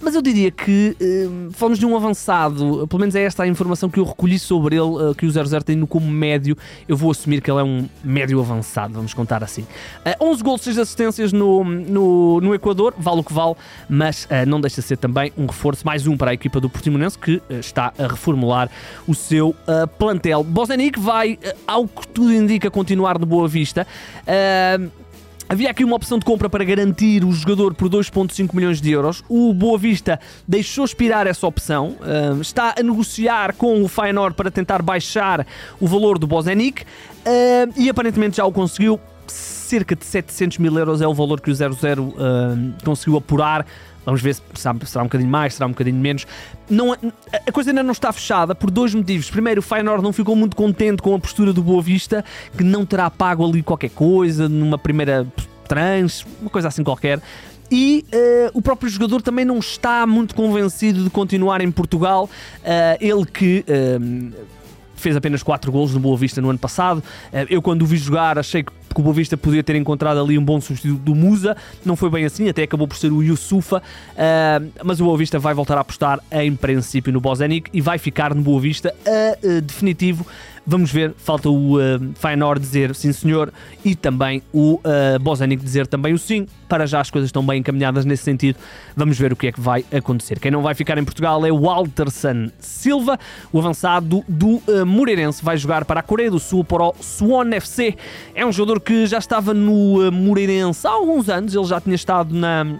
mas 0.00 0.14
eu 0.14 0.22
diria 0.22 0.50
que 0.50 0.96
uh, 1.00 1.52
falamos 1.52 1.78
de 1.78 1.86
um 1.86 1.96
avançado, 1.96 2.86
pelo 2.88 3.00
menos 3.00 3.14
é 3.14 3.22
esta 3.22 3.42
a 3.42 3.46
informação 3.46 3.88
que 3.88 3.98
eu 3.98 4.04
recolhi 4.04 4.38
sobre 4.38 4.76
ele, 4.76 4.82
uh, 4.82 5.14
que 5.14 5.26
o 5.26 5.30
00 5.30 5.62
tem 5.62 5.76
no 5.76 5.86
como 5.86 6.10
médio. 6.10 6.56
Eu 6.88 6.96
vou 6.96 7.10
assumir 7.10 7.40
que 7.40 7.50
ele 7.50 7.60
é 7.60 7.64
um 7.64 7.88
médio 8.04 8.40
avançado, 8.40 8.94
vamos 8.94 9.14
contar 9.14 9.42
assim. 9.42 9.62
Uh, 9.62 10.24
11 10.24 10.42
gols, 10.42 10.60
6 10.62 10.78
assistências 10.78 11.32
no, 11.32 11.64
no, 11.64 12.40
no 12.40 12.54
Equador, 12.54 12.94
vale 12.98 13.20
o 13.20 13.24
que 13.24 13.32
vale, 13.32 13.54
mas 13.88 14.24
uh, 14.24 14.46
não 14.46 14.60
deixa 14.60 14.80
de 14.80 14.86
ser 14.86 14.96
também 14.96 15.32
um 15.36 15.46
reforço, 15.46 15.84
mais 15.84 16.06
um 16.06 16.16
para 16.16 16.30
a 16.30 16.34
equipa 16.34 16.60
do 16.60 16.68
Portimonense 16.68 17.18
que 17.18 17.36
uh, 17.36 17.42
está 17.60 17.92
a 17.98 18.06
reformular 18.06 18.70
o 19.06 19.14
seu 19.14 19.54
plantel. 19.98 20.42
Bosenic 20.44 20.98
vai, 20.98 21.38
ao 21.66 21.86
que 21.86 22.06
tudo 22.08 22.32
indica, 22.32 22.70
continuar 22.70 23.18
de 23.18 23.26
Boa 23.26 23.48
Vista. 23.48 23.86
Uh, 24.22 25.05
Havia 25.48 25.70
aqui 25.70 25.84
uma 25.84 25.94
opção 25.94 26.18
de 26.18 26.24
compra 26.24 26.50
para 26.50 26.64
garantir 26.64 27.24
o 27.24 27.30
jogador 27.30 27.72
por 27.72 27.88
2,5 27.88 28.52
milhões 28.52 28.80
de 28.80 28.90
euros. 28.90 29.22
O 29.28 29.54
Boa 29.54 29.78
Vista 29.78 30.18
deixou 30.46 30.84
expirar 30.84 31.28
essa 31.28 31.46
opção. 31.46 31.96
Uh, 32.00 32.40
está 32.40 32.74
a 32.76 32.82
negociar 32.82 33.54
com 33.54 33.80
o 33.80 33.86
Feyenoord 33.86 34.34
para 34.34 34.50
tentar 34.50 34.82
baixar 34.82 35.46
o 35.80 35.86
valor 35.86 36.18
do 36.18 36.26
Bozenic 36.26 36.82
uh, 36.82 37.72
e 37.76 37.88
aparentemente 37.88 38.38
já 38.38 38.44
o 38.44 38.50
conseguiu. 38.50 38.98
Cerca 39.28 39.94
de 39.94 40.04
700 40.04 40.58
mil 40.58 40.76
euros 40.76 41.00
é 41.00 41.06
o 41.06 41.14
valor 41.14 41.40
que 41.40 41.50
o 41.50 41.54
00 41.54 41.74
uh, 42.02 42.14
conseguiu 42.84 43.16
apurar. 43.16 43.64
Vamos 44.06 44.22
ver 44.22 44.36
se 44.36 44.42
será, 44.54 45.02
um 45.02 45.06
bocadinho 45.06 45.28
mais, 45.28 45.54
será 45.54 45.66
um 45.66 45.70
bocadinho 45.70 45.96
menos. 45.96 46.24
Não, 46.70 46.92
a 46.92 47.52
coisa 47.52 47.70
ainda 47.70 47.82
não 47.82 47.90
está 47.90 48.12
fechada 48.12 48.54
por 48.54 48.70
dois 48.70 48.94
motivos. 48.94 49.28
Primeiro, 49.28 49.58
o 49.58 49.62
Feyenoord 49.62 50.02
não 50.02 50.12
ficou 50.12 50.36
muito 50.36 50.54
contente 50.54 51.02
com 51.02 51.12
a 51.14 51.18
postura 51.18 51.52
do 51.52 51.60
Boa 51.60 51.82
Vista, 51.82 52.24
que 52.56 52.62
não 52.62 52.86
terá 52.86 53.10
pago 53.10 53.44
ali 53.44 53.64
qualquer 53.64 53.90
coisa 53.90 54.48
numa 54.48 54.78
primeira 54.78 55.26
trans, 55.66 56.24
uma 56.40 56.48
coisa 56.48 56.68
assim 56.68 56.84
qualquer. 56.84 57.20
E 57.70 58.04
uh, 58.14 58.50
o 58.54 58.62
próprio 58.62 58.88
jogador 58.88 59.20
também 59.20 59.44
não 59.44 59.58
está 59.58 60.06
muito 60.06 60.36
convencido 60.36 61.02
de 61.02 61.10
continuar 61.10 61.60
em 61.60 61.70
Portugal. 61.70 62.30
Uh, 62.58 62.96
ele 63.00 63.26
que 63.26 63.64
uh, 63.68 64.32
fez 64.94 65.16
apenas 65.16 65.42
4 65.42 65.72
golos 65.72 65.92
no 65.92 65.98
Boa 65.98 66.16
Vista 66.16 66.40
no 66.40 66.48
ano 66.48 66.60
passado. 66.60 67.02
eu, 67.50 67.60
quando 67.60 67.82
o 67.82 67.86
vi 67.86 67.96
jogar, 67.96 68.38
achei 68.38 68.62
que 68.62 68.72
que 68.96 69.00
o 69.00 69.02
Boa 69.02 69.14
Vista 69.14 69.36
podia 69.36 69.62
ter 69.62 69.76
encontrado 69.76 70.18
ali 70.18 70.38
um 70.38 70.44
bom 70.44 70.58
substituto 70.58 71.02
do 71.02 71.14
Musa, 71.14 71.54
não 71.84 71.96
foi 71.96 72.08
bem 72.08 72.24
assim, 72.24 72.48
até 72.48 72.62
acabou 72.62 72.88
por 72.88 72.96
ser 72.96 73.12
o 73.12 73.22
Yusufa, 73.22 73.76
uh, 73.78 74.72
mas 74.82 75.00
o 75.02 75.04
Boa 75.04 75.18
Vista 75.18 75.38
vai 75.38 75.52
voltar 75.52 75.76
a 75.76 75.80
apostar 75.80 76.18
em 76.32 76.56
princípio 76.56 77.12
no 77.12 77.20
Bozenic 77.20 77.68
e 77.74 77.82
vai 77.82 77.98
ficar 77.98 78.34
no 78.34 78.40
Boa 78.40 78.58
Vista 78.58 78.94
a 79.06 79.46
uh, 79.46 79.60
definitivo 79.60 80.26
Vamos 80.68 80.90
ver, 80.90 81.14
falta 81.16 81.48
o 81.48 81.76
uh, 81.76 81.80
Feyenoord 82.16 82.60
dizer 82.60 82.92
sim 82.92 83.12
senhor 83.12 83.52
e 83.84 83.94
também 83.94 84.42
o 84.52 84.80
uh, 84.80 85.18
Bozanic 85.20 85.62
dizer 85.62 85.86
também 85.86 86.12
o 86.12 86.18
sim. 86.18 86.48
Para 86.68 86.84
já 86.86 87.00
as 87.00 87.08
coisas 87.08 87.28
estão 87.28 87.46
bem 87.46 87.60
encaminhadas 87.60 88.04
nesse 88.04 88.24
sentido. 88.24 88.58
Vamos 88.96 89.16
ver 89.16 89.32
o 89.32 89.36
que 89.36 89.46
é 89.46 89.52
que 89.52 89.60
vai 89.60 89.84
acontecer. 89.92 90.40
Quem 90.40 90.50
não 90.50 90.62
vai 90.62 90.74
ficar 90.74 90.98
em 90.98 91.04
Portugal 91.04 91.46
é 91.46 91.52
o 91.52 91.60
Walterson 91.60 92.50
Silva, 92.58 93.16
o 93.52 93.60
avançado 93.60 94.24
do 94.26 94.56
uh, 94.66 94.84
Moreirense. 94.84 95.44
Vai 95.44 95.56
jogar 95.56 95.84
para 95.84 96.00
a 96.00 96.02
Coreia 96.02 96.32
do 96.32 96.40
Sul, 96.40 96.64
para 96.64 96.82
o 96.82 96.94
Suwon 97.00 97.52
FC. 97.52 97.96
É 98.34 98.44
um 98.44 98.50
jogador 98.50 98.80
que 98.86 99.04
já 99.04 99.18
estava 99.18 99.52
no 99.52 100.08
uh, 100.08 100.12
Moreirense 100.12 100.86
há 100.86 100.90
alguns 100.90 101.28
anos. 101.28 101.54
Ele 101.54 101.64
já 101.64 101.80
tinha 101.80 101.96
estado 101.96 102.32
na 102.32 102.78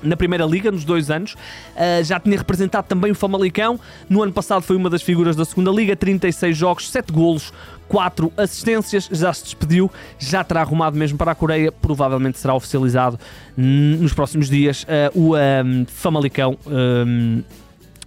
na 0.00 0.16
Primeira 0.16 0.44
Liga, 0.44 0.70
nos 0.70 0.84
dois 0.84 1.10
anos. 1.10 1.32
Uh, 1.32 2.04
já 2.04 2.20
tinha 2.20 2.36
representado 2.36 2.86
também 2.86 3.10
o 3.10 3.14
Famalicão. 3.14 3.80
No 4.08 4.22
ano 4.22 4.32
passado 4.32 4.62
foi 4.62 4.76
uma 4.76 4.88
das 4.88 5.02
figuras 5.02 5.34
da 5.34 5.44
Segunda 5.44 5.72
Liga, 5.72 5.96
36 5.96 6.56
jogos, 6.56 6.88
7 6.90 7.12
golos, 7.12 7.52
4 7.88 8.32
assistências. 8.36 9.08
Já 9.10 9.32
se 9.32 9.44
despediu, 9.44 9.90
já 10.18 10.44
terá 10.44 10.60
arrumado 10.60 10.96
mesmo 10.96 11.18
para 11.18 11.32
a 11.32 11.34
Coreia. 11.34 11.72
Provavelmente 11.72 12.38
será 12.38 12.54
oficializado 12.54 13.18
nos 13.56 14.12
próximos 14.12 14.48
dias 14.48 14.84
uh, 14.84 15.18
o 15.18 15.34
um, 15.34 15.86
Famalicão. 15.86 16.56
Um, 16.66 17.42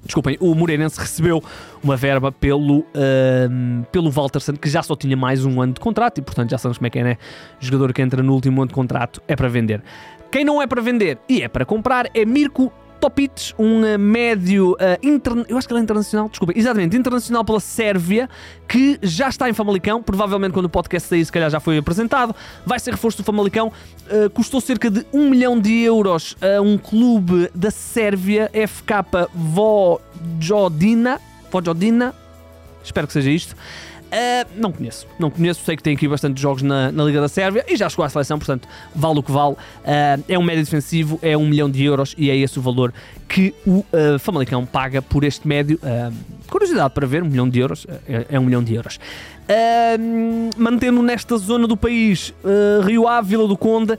Desculpem, 0.04 0.38
o 0.40 0.56
Moreirense 0.56 1.00
recebeu 1.00 1.44
uma 1.84 1.96
verba 1.96 2.32
pelo, 2.32 2.80
uh, 2.80 3.86
pelo 3.92 4.10
Walterson, 4.10 4.54
que 4.54 4.70
já 4.70 4.82
só 4.82 4.96
tinha 4.96 5.16
mais 5.16 5.46
um 5.46 5.62
ano 5.62 5.74
de 5.74 5.80
contrato 5.80 6.18
e, 6.18 6.22
portanto, 6.22 6.50
já 6.50 6.58
sabemos 6.58 6.78
como 6.78 6.88
é 6.88 6.90
que 6.90 7.00
é, 7.00 7.04
né? 7.04 7.18
Jogador 7.60 7.94
que 7.94 8.02
entra 8.02 8.24
no 8.24 8.34
último 8.34 8.62
ano 8.62 8.70
de 8.70 8.74
contrato 8.74 9.22
é 9.28 9.36
para 9.36 9.48
vender. 9.48 9.84
Quem 10.32 10.44
não 10.44 10.62
é 10.62 10.66
para 10.66 10.82
vender 10.82 11.20
e 11.30 11.42
é 11.42 11.48
para 11.48 11.66
comprar 11.66 12.10
é 12.14 12.26
Mirko 12.26 12.72
Topic, 13.02 13.32
um 13.58 13.82
uh, 13.82 13.98
médio 13.98 14.74
uh, 14.74 15.46
eu 15.50 15.58
acho 15.58 15.68
que 15.68 15.74
ele 15.74 15.80
é 15.80 15.84
internacional, 15.84 16.30
desculpa, 16.30 16.54
exatamente, 16.56 16.96
internacional 16.96 17.44
pela 17.44 17.60
Sérvia, 17.60 18.30
que 18.68 19.00
já 19.02 19.28
está 19.28 19.50
em 19.50 19.54
Famalicão, 19.54 20.04
provavelmente 20.04 20.54
quando 20.54 20.68
o 20.68 20.70
podcast 20.70 21.10
sair, 21.10 21.26
se 21.26 21.32
calhar 21.32 21.50
já 21.50 21.60
foi 21.60 21.80
apresentado, 21.80 22.36
vai 22.64 22.80
ser 22.80 22.92
reforço 22.92 23.18
do 23.18 23.24
Famalicão, 23.24 23.72
uh, 24.08 24.30
custou 24.30 24.62
cerca 24.62 24.92
de 24.92 25.04
1 25.12 25.30
milhão 25.32 25.60
de 25.60 25.82
euros 25.82 26.38
a 26.40 26.62
um 26.62 26.78
clube 26.78 27.50
da 27.56 27.72
Sérvia, 27.72 28.52
FK 28.54 29.28
Vojodina, 29.34 31.20
Vojodina, 31.52 32.14
espero 32.84 33.08
que 33.08 33.14
seja 33.14 33.32
isto. 33.32 33.56
Uh, 34.12 34.46
não 34.58 34.74
conheço, 34.74 35.08
não 35.18 35.30
conheço, 35.30 35.64
sei 35.64 35.78
que 35.78 35.82
tem 35.82 35.96
aqui 35.96 36.06
bastante 36.06 36.42
jogos 36.42 36.62
na, 36.62 36.92
na, 36.92 37.04
Liga 37.06 37.22
da 37.22 37.30
Sérvia 37.30 37.64
e 37.66 37.78
já 37.78 37.88
chegou 37.88 38.04
à 38.04 38.10
seleção, 38.10 38.38
portanto, 38.38 38.68
vale 38.94 39.20
o 39.20 39.24
que 39.24 39.32
vale. 39.32 39.54
Uh, 39.54 40.24
é 40.28 40.38
um 40.38 40.44
médio 40.44 40.66
defensivo, 40.66 41.18
é 41.22 41.38
um 41.38 41.48
milhão 41.48 41.70
de 41.70 41.86
euros 41.86 42.14
e 42.18 42.30
é 42.30 42.36
esse 42.36 42.60
o 42.60 42.62
valor 42.62 42.94
que 43.30 43.54
o 43.66 43.80
uh, 43.80 44.20
Famalicão 44.20 44.66
paga 44.66 45.02
por 45.02 45.24
este 45.24 45.48
médio. 45.48 45.80
curiosidade 46.50 46.94
para 46.94 47.08
ver, 47.08 47.24
um 47.24 47.28
milhão 47.28 47.48
de 47.48 47.60
euros, 47.60 47.88
é, 48.06 48.26
é 48.32 48.40
um 48.40 48.44
milhão 48.44 48.62
de 48.62 48.76
euros. 48.76 49.00
mantendo 50.58 51.02
nesta 51.02 51.38
zona 51.38 51.66
do 51.66 51.78
país, 51.78 52.34
Rio 52.86 53.08
Ave, 53.08 53.30
Vila 53.30 53.48
do 53.48 53.56
Conde, 53.56 53.98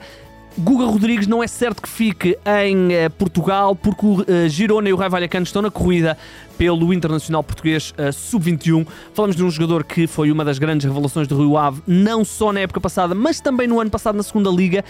Guga 0.57 0.85
Rodrigues 0.85 1.25
não 1.25 1.41
é 1.41 1.47
certo 1.47 1.81
que 1.81 1.89
fique 1.89 2.37
em 2.45 2.89
uh, 2.89 3.09
Portugal, 3.17 3.75
porque 3.75 4.05
o 4.05 4.21
uh, 4.21 4.47
Girona 4.47 4.87
e 4.87 4.93
o 4.93 4.95
Raio 4.95 5.09
Vallecano 5.09 5.43
estão 5.43 5.63
na 5.63 5.71
corrida 5.71 6.15
pelo 6.57 6.93
Internacional 6.93 7.43
Português 7.43 7.91
uh, 7.97 8.13
Sub-21. 8.13 8.85
Falamos 9.15 9.35
de 9.35 9.43
um 9.43 9.49
jogador 9.49 9.83
que 9.83 10.05
foi 10.05 10.31
uma 10.31 10.45
das 10.45 10.59
grandes 10.59 10.85
revelações 10.85 11.27
do 11.27 11.35
Rio 11.35 11.57
Ave, 11.57 11.81
não 11.87 12.23
só 12.23 12.53
na 12.53 12.59
época 12.59 12.79
passada, 12.79 13.15
mas 13.15 13.39
também 13.39 13.67
no 13.67 13.79
ano 13.79 13.89
passado 13.89 14.15
na 14.15 14.21
segunda 14.21 14.51
Liga. 14.51 14.85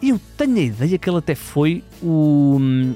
Eu 0.00 0.20
tenho 0.36 0.56
a 0.56 0.60
ideia 0.60 0.96
que 0.98 1.10
ele 1.10 1.18
até 1.18 1.34
foi 1.34 1.82
o 2.00 2.56
um, 2.60 2.94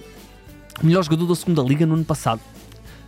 melhor 0.81 1.03
jogador 1.03 1.27
da 1.27 1.35
segunda 1.35 1.61
Liga 1.63 1.85
no 1.85 1.95
ano 1.95 2.05
passado. 2.05 2.41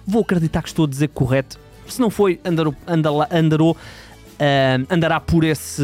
Vou 0.05 0.23
acreditar 0.23 0.61
que 0.61 0.69
estou 0.69 0.87
a 0.87 0.89
dizer 0.89 1.09
correto. 1.09 1.61
Se 1.87 2.01
não 2.01 2.11
foi, 2.11 2.41
andarou, 2.45 2.75
andarou, 2.89 3.27
andarou 3.31 3.77
uh, 4.35 4.87
andará 4.95 5.21
por 5.21 5.45
esse, 5.45 5.83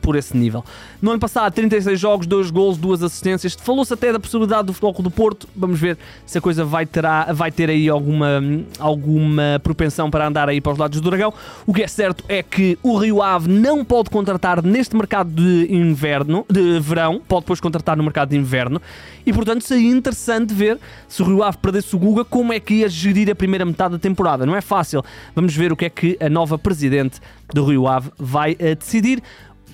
por 0.00 0.16
esse 0.16 0.36
nível. 0.36 0.64
No 1.00 1.10
ano 1.10 1.18
passado, 1.18 1.52
36 1.52 1.98
jogos, 1.98 2.26
2 2.26 2.50
gols, 2.50 2.78
2 2.78 3.02
assistências. 3.02 3.54
Falou-se 3.60 3.92
até 3.92 4.12
da 4.12 4.20
possibilidade 4.20 4.66
do 4.66 4.72
Futebol 4.72 5.02
do 5.02 5.10
Porto. 5.10 5.48
Vamos 5.54 5.80
ver 5.80 5.98
se 6.24 6.38
a 6.38 6.40
coisa 6.40 6.64
vai, 6.64 6.86
terá, 6.86 7.32
vai 7.32 7.50
ter 7.50 7.68
aí 7.68 7.88
alguma, 7.88 8.40
alguma 8.78 9.60
propensão 9.62 10.08
para 10.10 10.26
andar 10.26 10.48
aí 10.48 10.60
para 10.60 10.72
os 10.72 10.78
lados 10.78 11.00
do 11.00 11.10
Dragão. 11.10 11.34
O 11.66 11.74
que 11.74 11.82
é 11.82 11.88
certo 11.88 12.24
é 12.28 12.42
que 12.42 12.78
o 12.82 12.96
Rio 12.96 13.20
Ave 13.20 13.50
não 13.50 13.84
pode 13.84 14.10
contratar 14.10 14.62
neste 14.62 14.94
mercado 14.94 15.30
de 15.30 15.66
inverno, 15.74 16.46
de 16.48 16.78
verão, 16.78 17.20
pode 17.26 17.42
depois 17.42 17.60
contratar 17.60 17.96
no 17.96 18.04
mercado 18.04 18.30
de 18.30 18.36
inverno. 18.36 18.80
E 19.26 19.32
portanto 19.32 19.62
seria 19.62 19.90
interessante 19.90 20.54
ver 20.54 20.78
se 21.08 21.20
o 21.22 21.24
Rio 21.24 21.42
Ave 21.42 21.58
perdesse 21.58 21.94
o 21.96 21.98
Guga, 21.98 22.24
como 22.24 22.52
é 22.52 22.60
que 22.60 22.74
ia 22.74 22.88
gerir 22.88 23.28
a 23.30 23.34
primeira 23.34 23.64
metade 23.64 23.92
da 23.92 23.98
temporada. 23.98 24.46
Não 24.46 24.54
é 24.54 24.60
fácil. 24.60 25.02
Vamos 25.34 25.54
ver 25.54 25.72
o 25.72 25.76
que 25.76 25.84
é 25.84 25.90
que 25.90 26.16
a 26.20 26.28
nova 26.28 26.56
presidente 26.58 27.20
do 27.52 27.64
Rio 27.64 27.86
Ave 27.86 27.91
vai 28.18 28.52
uh, 28.52 28.76
decidir. 28.76 29.22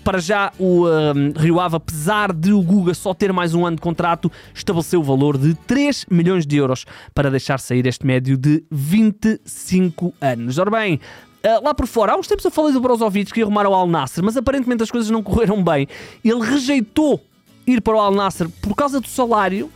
Para 0.05 0.21
já, 0.21 0.53
o 0.59 0.87
uh, 0.87 1.39
Rio 1.39 1.61
Ave, 1.61 1.77
apesar 1.77 2.33
de 2.33 2.53
o 2.53 2.63
Guga 2.63 2.95
só 2.95 3.13
ter 3.13 3.33
mais 3.33 3.55
um 3.55 3.67
ano 3.67 3.77
de 3.77 3.83
contrato, 3.83 4.33
estabeleceu 4.55 5.01
o 5.01 5.03
valor 5.03 5.37
de 5.37 5.55
3 5.55 6.07
milhões 6.11 6.47
de 6.47 6.57
euros 6.57 6.87
para 7.15 7.31
deixar 7.31 7.61
sair 7.61 7.87
este 7.87 8.07
médio 8.07 8.39
de 8.39 8.65
25 8.71 10.15
anos. 10.21 10.59
Ora 10.59 10.71
bem, 10.71 11.01
Uh, 11.39 11.63
lá 11.63 11.73
por 11.73 11.87
fora, 11.87 12.13
há 12.13 12.17
uns 12.17 12.27
tempos 12.27 12.45
eu 12.45 12.51
falei 12.51 12.73
do 12.73 12.81
Brozovic 12.81 13.33
que 13.33 13.39
ia 13.39 13.45
arrumar 13.45 13.65
ao 13.65 13.73
Al 13.73 13.87
Nasser, 13.87 14.25
mas 14.25 14.37
aparentemente 14.37 14.83
as 14.83 14.91
coisas 14.91 15.09
não 15.09 15.23
correram 15.23 15.63
bem. 15.63 15.87
Ele 16.25 16.41
rejeitou 16.41 17.23
ir 17.65 17.81
para 17.81 17.97
o 17.97 18.01
Al 18.01 18.13
Nasser 18.13 18.49
por 18.61 18.75
causa 18.75 19.01
do 19.01 19.07
salário. 19.07 19.71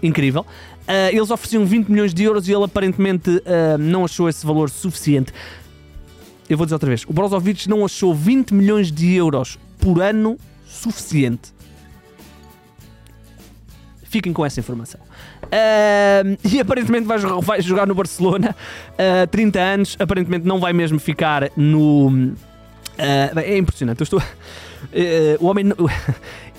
Incrível. 0.00 0.42
Uh, 0.42 1.10
eles 1.10 1.30
ofereciam 1.30 1.66
20 1.66 1.88
milhões 1.88 2.14
de 2.14 2.22
euros 2.22 2.48
e 2.48 2.52
ele 2.52 2.62
aparentemente 2.62 3.30
uh, 3.30 3.78
não 3.78 4.04
achou 4.04 4.28
esse 4.28 4.46
valor 4.46 4.70
suficiente 4.70 5.32
eu 6.48 6.56
vou 6.56 6.66
dizer 6.66 6.74
outra 6.74 6.88
vez, 6.88 7.04
o 7.06 7.12
Brozovic 7.12 7.68
não 7.68 7.84
achou 7.84 8.14
20 8.14 8.54
milhões 8.54 8.92
de 8.92 9.14
euros 9.14 9.58
por 9.78 10.00
ano 10.00 10.38
suficiente. 10.66 11.54
Fiquem 14.04 14.32
com 14.32 14.46
essa 14.46 14.60
informação. 14.60 15.00
Uh, 15.44 16.38
e 16.48 16.60
aparentemente 16.60 17.06
vai, 17.06 17.18
vai, 17.18 17.60
jogar 17.60 17.86
no 17.86 17.94
Barcelona, 17.94 18.54
uh, 18.92 19.26
30 19.26 19.58
anos, 19.60 19.96
aparentemente 19.98 20.46
não 20.46 20.60
vai 20.60 20.72
mesmo 20.72 20.98
ficar 20.98 21.50
no. 21.56 22.08
Uh, 22.08 23.38
é 23.38 23.58
impressionante, 23.58 24.00
eu 24.00 24.04
estou. 24.04 24.20
Uh, 24.20 24.24
o 25.44 25.46
homem. 25.46 25.66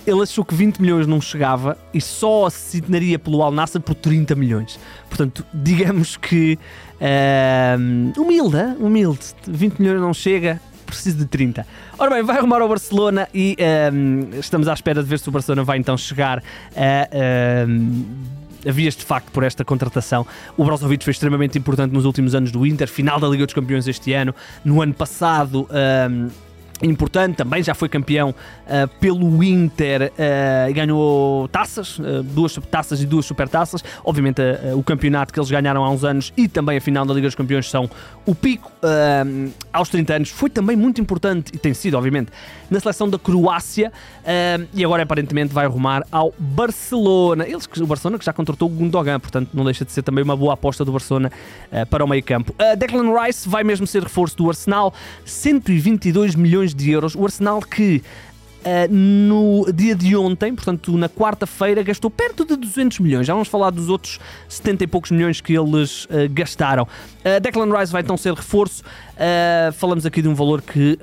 Ele 0.07 0.21
achou 0.21 0.45
que 0.45 0.55
20 0.55 0.81
milhões 0.81 1.05
não 1.05 1.19
chegava 1.19 1.77
e 1.93 1.99
só 1.99 2.45
assinaria 2.45 3.19
pelo 3.19 3.43
Al 3.43 3.51
Nassr 3.51 3.81
por 3.81 3.93
30 3.93 4.35
milhões. 4.35 4.79
Portanto, 5.09 5.45
digamos 5.53 6.15
que 6.15 6.57
uh, 6.95 8.21
humilde, 8.21 8.57
humilde. 8.79 9.19
20 9.45 9.79
milhões 9.79 9.99
não 9.99 10.13
chega, 10.13 10.61
preciso 10.85 11.17
de 11.17 11.25
30. 11.25 11.67
Ora 11.99 12.09
bem, 12.09 12.23
vai 12.23 12.37
arrumar 12.37 12.61
ao 12.61 12.69
Barcelona 12.69 13.27
e 13.33 13.57
um, 13.91 14.39
estamos 14.39 14.69
à 14.69 14.73
espera 14.73 15.03
de 15.03 15.09
ver 15.09 15.19
se 15.19 15.27
o 15.27 15.31
Barcelona 15.31 15.63
vai 15.63 15.77
então 15.77 15.97
chegar 15.97 16.41
a. 16.75 17.67
Um, 17.67 18.05
havias 18.67 18.95
de 18.95 19.03
facto 19.03 19.31
por 19.31 19.43
esta 19.43 19.63
contratação. 19.63 20.25
O 20.57 20.63
Brozovic 20.63 21.03
foi 21.03 21.11
extremamente 21.11 21.57
importante 21.57 21.93
nos 21.93 22.05
últimos 22.05 22.33
anos 22.33 22.51
do 22.51 22.65
Inter, 22.65 22.87
final 22.87 23.19
da 23.19 23.27
Liga 23.27 23.45
dos 23.45 23.53
Campeões 23.53 23.87
este 23.87 24.13
ano. 24.13 24.33
No 24.63 24.81
ano 24.81 24.93
passado. 24.93 25.67
Um, 26.09 26.46
importante, 26.81 27.35
também 27.35 27.63
já 27.63 27.73
foi 27.73 27.89
campeão 27.89 28.29
uh, 28.29 28.87
pelo 28.99 29.43
Inter, 29.43 30.11
uh, 30.13 30.73
ganhou 30.73 31.47
taças, 31.47 31.97
uh, 31.99 32.23
duas 32.23 32.55
taças 32.69 33.01
e 33.01 33.05
duas 33.05 33.25
supertaças. 33.25 33.83
Obviamente, 34.03 34.41
o 34.75 34.83
campeonato 34.83 35.33
que 35.33 35.39
eles 35.39 35.49
ganharam 35.49 35.83
há 35.83 35.89
uns 35.89 36.03
anos 36.03 36.33
e 36.37 36.47
também 36.47 36.77
a 36.77 36.81
final 36.81 37.05
da 37.05 37.13
Liga 37.13 37.27
dos 37.27 37.35
Campeões 37.35 37.69
são 37.69 37.89
o 38.25 38.35
pico 38.35 38.71
aos 39.71 39.89
30 39.89 40.13
anos. 40.13 40.29
Foi 40.29 40.49
também 40.49 40.75
muito 40.75 41.01
importante 41.01 41.51
e 41.53 41.57
tem 41.57 41.73
sido, 41.73 41.95
obviamente, 41.95 42.31
na 42.69 42.79
seleção 42.79 43.09
da 43.09 43.17
Croácia 43.17 43.91
e 44.73 44.83
agora 44.83 45.03
aparentemente 45.03 45.53
vai 45.53 45.65
arrumar 45.65 46.05
ao 46.11 46.33
Barcelona. 46.37 47.45
Eles, 47.47 47.67
o 47.77 47.87
Barcelona 47.87 48.19
que 48.19 48.25
já 48.25 48.33
contratou 48.33 48.69
o 48.69 48.71
Gundogan, 48.71 49.19
portanto, 49.19 49.49
não 49.53 49.63
deixa 49.65 49.85
de 49.85 49.91
ser 49.91 50.01
também 50.01 50.23
uma 50.23 50.35
boa 50.35 50.53
aposta 50.53 50.83
do 50.83 50.91
Barcelona 50.91 51.31
para 51.89 52.03
o 52.03 52.07
meio-campo. 52.07 52.53
Declan 52.77 53.13
Rice 53.21 53.47
vai 53.47 53.63
mesmo 53.63 53.87
ser 53.87 54.03
reforço 54.03 54.37
do 54.37 54.49
Arsenal, 54.49 54.93
122 55.25 56.35
milhões 56.35 56.66
milhões 56.67 56.75
de 56.75 56.91
euros. 56.91 57.15
O 57.15 57.23
Arsenal 57.23 57.61
que 57.61 58.01
Uh, 58.57 58.91
no 58.93 59.71
dia 59.71 59.95
de 59.95 60.13
ontem, 60.17 60.53
portanto 60.53 60.97
na 60.97 61.07
quarta-feira, 61.07 61.81
gastou 61.83 62.09
perto 62.09 62.43
de 62.43 62.57
200 62.57 62.99
milhões. 62.99 63.25
Já 63.25 63.31
vamos 63.31 63.47
falar 63.47 63.69
dos 63.69 63.87
outros 63.87 64.19
70 64.49 64.83
e 64.83 64.87
poucos 64.87 65.11
milhões 65.11 65.39
que 65.39 65.53
eles 65.53 66.03
uh, 66.05 66.27
gastaram. 66.31 66.83
Uh, 66.83 67.39
Declan 67.39 67.71
Rice 67.79 67.93
vai 67.93 68.01
então 68.01 68.17
ser 68.17 68.33
reforço. 68.33 68.83
falamos 69.75 70.05
aqui 70.05 70.21
de 70.21 70.27
um 70.27 70.33
valor 70.33 70.61
que 70.61 70.99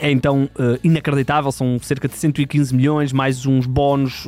é 0.00 0.10
então 0.10 0.48
inacreditável, 0.82 1.52
são 1.52 1.78
cerca 1.80 2.08
de 2.08 2.16
115 2.16 2.74
milhões, 2.74 3.12
mais 3.12 3.46
uns 3.46 3.66
bónus 3.66 4.26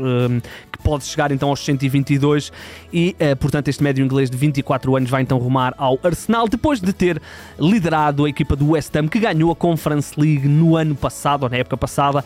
pode 0.81 1.05
chegar 1.05 1.33
então 1.33 1.49
aos 1.49 1.65
122 1.65 2.53
e, 2.93 3.17
uh, 3.21 3.37
portanto, 3.37 3.69
este 3.69 3.83
médio 3.83 4.05
inglês 4.05 4.31
de 4.31 4.37
24 4.37 4.97
anos 4.97 5.11
vai 5.11 5.23
então 5.23 5.39
rumar 5.39 5.75
ao 5.77 5.99
Arsenal 6.03 6.49
depois 6.49 6.81
de 6.81 6.93
ter 6.93 7.21
liderado 7.59 8.25
a 8.25 8.29
equipa 8.29 8.57
do 8.57 8.71
West 8.71 8.95
Ham 8.97 9.09
que 9.09 9.19
ganhou 9.19 9.51
a 9.51 9.57
Conference 9.57 10.19
League 10.19 10.49
no 10.49 10.77
ano 10.77 10.95
passado, 10.95 11.45
ou 11.45 11.49
na 11.49 11.57
época 11.57 11.77
passada. 11.77 12.25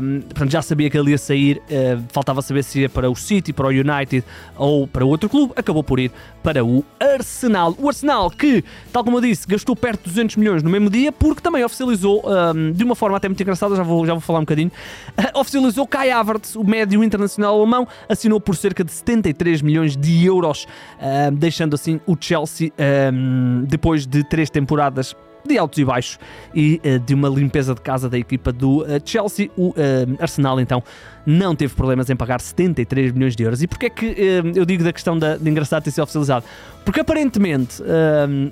Um, 0.00 0.20
portanto, 0.22 0.50
já 0.50 0.62
sabia 0.62 0.90
que 0.90 0.98
ele 0.98 1.10
ia 1.10 1.18
sair, 1.18 1.58
uh, 1.58 2.02
faltava 2.12 2.42
saber 2.42 2.64
se 2.64 2.80
ia 2.80 2.88
para 2.88 3.10
o 3.10 3.14
City, 3.14 3.52
para 3.52 3.66
o 3.66 3.70
United 3.70 4.24
ou 4.56 4.86
para 4.86 5.04
outro 5.04 5.28
clube. 5.28 5.52
Acabou 5.56 5.84
por 5.84 6.00
ir 6.00 6.10
para 6.42 6.64
o 6.64 6.84
Arsenal. 7.00 7.74
O 7.78 7.88
Arsenal 7.88 8.30
que, 8.30 8.64
tal 8.92 9.04
como 9.04 9.18
eu 9.18 9.20
disse, 9.20 9.46
gastou 9.46 9.76
perto 9.76 10.04
de 10.04 10.10
200 10.10 10.36
milhões 10.36 10.62
no 10.62 10.70
mesmo 10.70 10.90
dia 10.90 11.12
porque 11.12 11.40
também 11.40 11.64
oficializou 11.64 12.22
um, 12.26 12.72
de 12.72 12.84
uma 12.84 12.94
forma 12.94 13.16
até 13.16 13.28
muito 13.28 13.40
engraçada, 13.40 13.76
já 13.76 13.82
vou, 13.82 14.06
já 14.06 14.12
vou 14.12 14.20
falar 14.20 14.38
um 14.38 14.42
bocadinho, 14.42 14.70
uh, 15.18 15.38
oficializou 15.38 15.86
Kai 15.86 16.10
Havertz, 16.10 16.56
o 16.56 16.64
médio 16.64 17.02
internacional 17.04 17.58
alemão 17.58 17.81
assinou 18.08 18.40
por 18.40 18.56
cerca 18.56 18.84
de 18.84 18.92
73 18.92 19.62
milhões 19.62 19.96
de 19.96 20.24
euros, 20.24 20.64
uh, 20.64 21.30
deixando 21.32 21.74
assim 21.74 22.00
o 22.06 22.16
Chelsea, 22.18 22.70
uh, 22.70 23.66
depois 23.66 24.06
de 24.06 24.22
três 24.24 24.50
temporadas 24.50 25.14
de 25.44 25.58
altos 25.58 25.78
e 25.78 25.84
baixos 25.84 26.18
e 26.54 26.80
uh, 26.84 26.98
de 26.98 27.14
uma 27.14 27.28
limpeza 27.28 27.74
de 27.74 27.80
casa 27.80 28.08
da 28.08 28.18
equipa 28.18 28.52
do 28.52 28.82
uh, 28.82 28.86
Chelsea. 29.04 29.50
O 29.56 29.70
uh, 29.70 29.74
Arsenal, 30.20 30.60
então, 30.60 30.82
não 31.26 31.54
teve 31.54 31.74
problemas 31.74 32.08
em 32.10 32.16
pagar 32.16 32.40
73 32.40 33.12
milhões 33.12 33.36
de 33.36 33.42
euros. 33.42 33.62
E 33.62 33.66
porquê 33.66 33.86
é 33.86 33.90
que 33.90 34.16
eu 34.54 34.64
digo 34.64 34.84
da 34.84 34.92
questão 34.92 35.18
da, 35.18 35.36
de 35.36 35.48
engraçado 35.48 35.82
ter 35.82 35.90
sido 35.90 36.02
oficializado? 36.02 36.44
Porque 36.84 37.00
aparentemente 37.00 37.82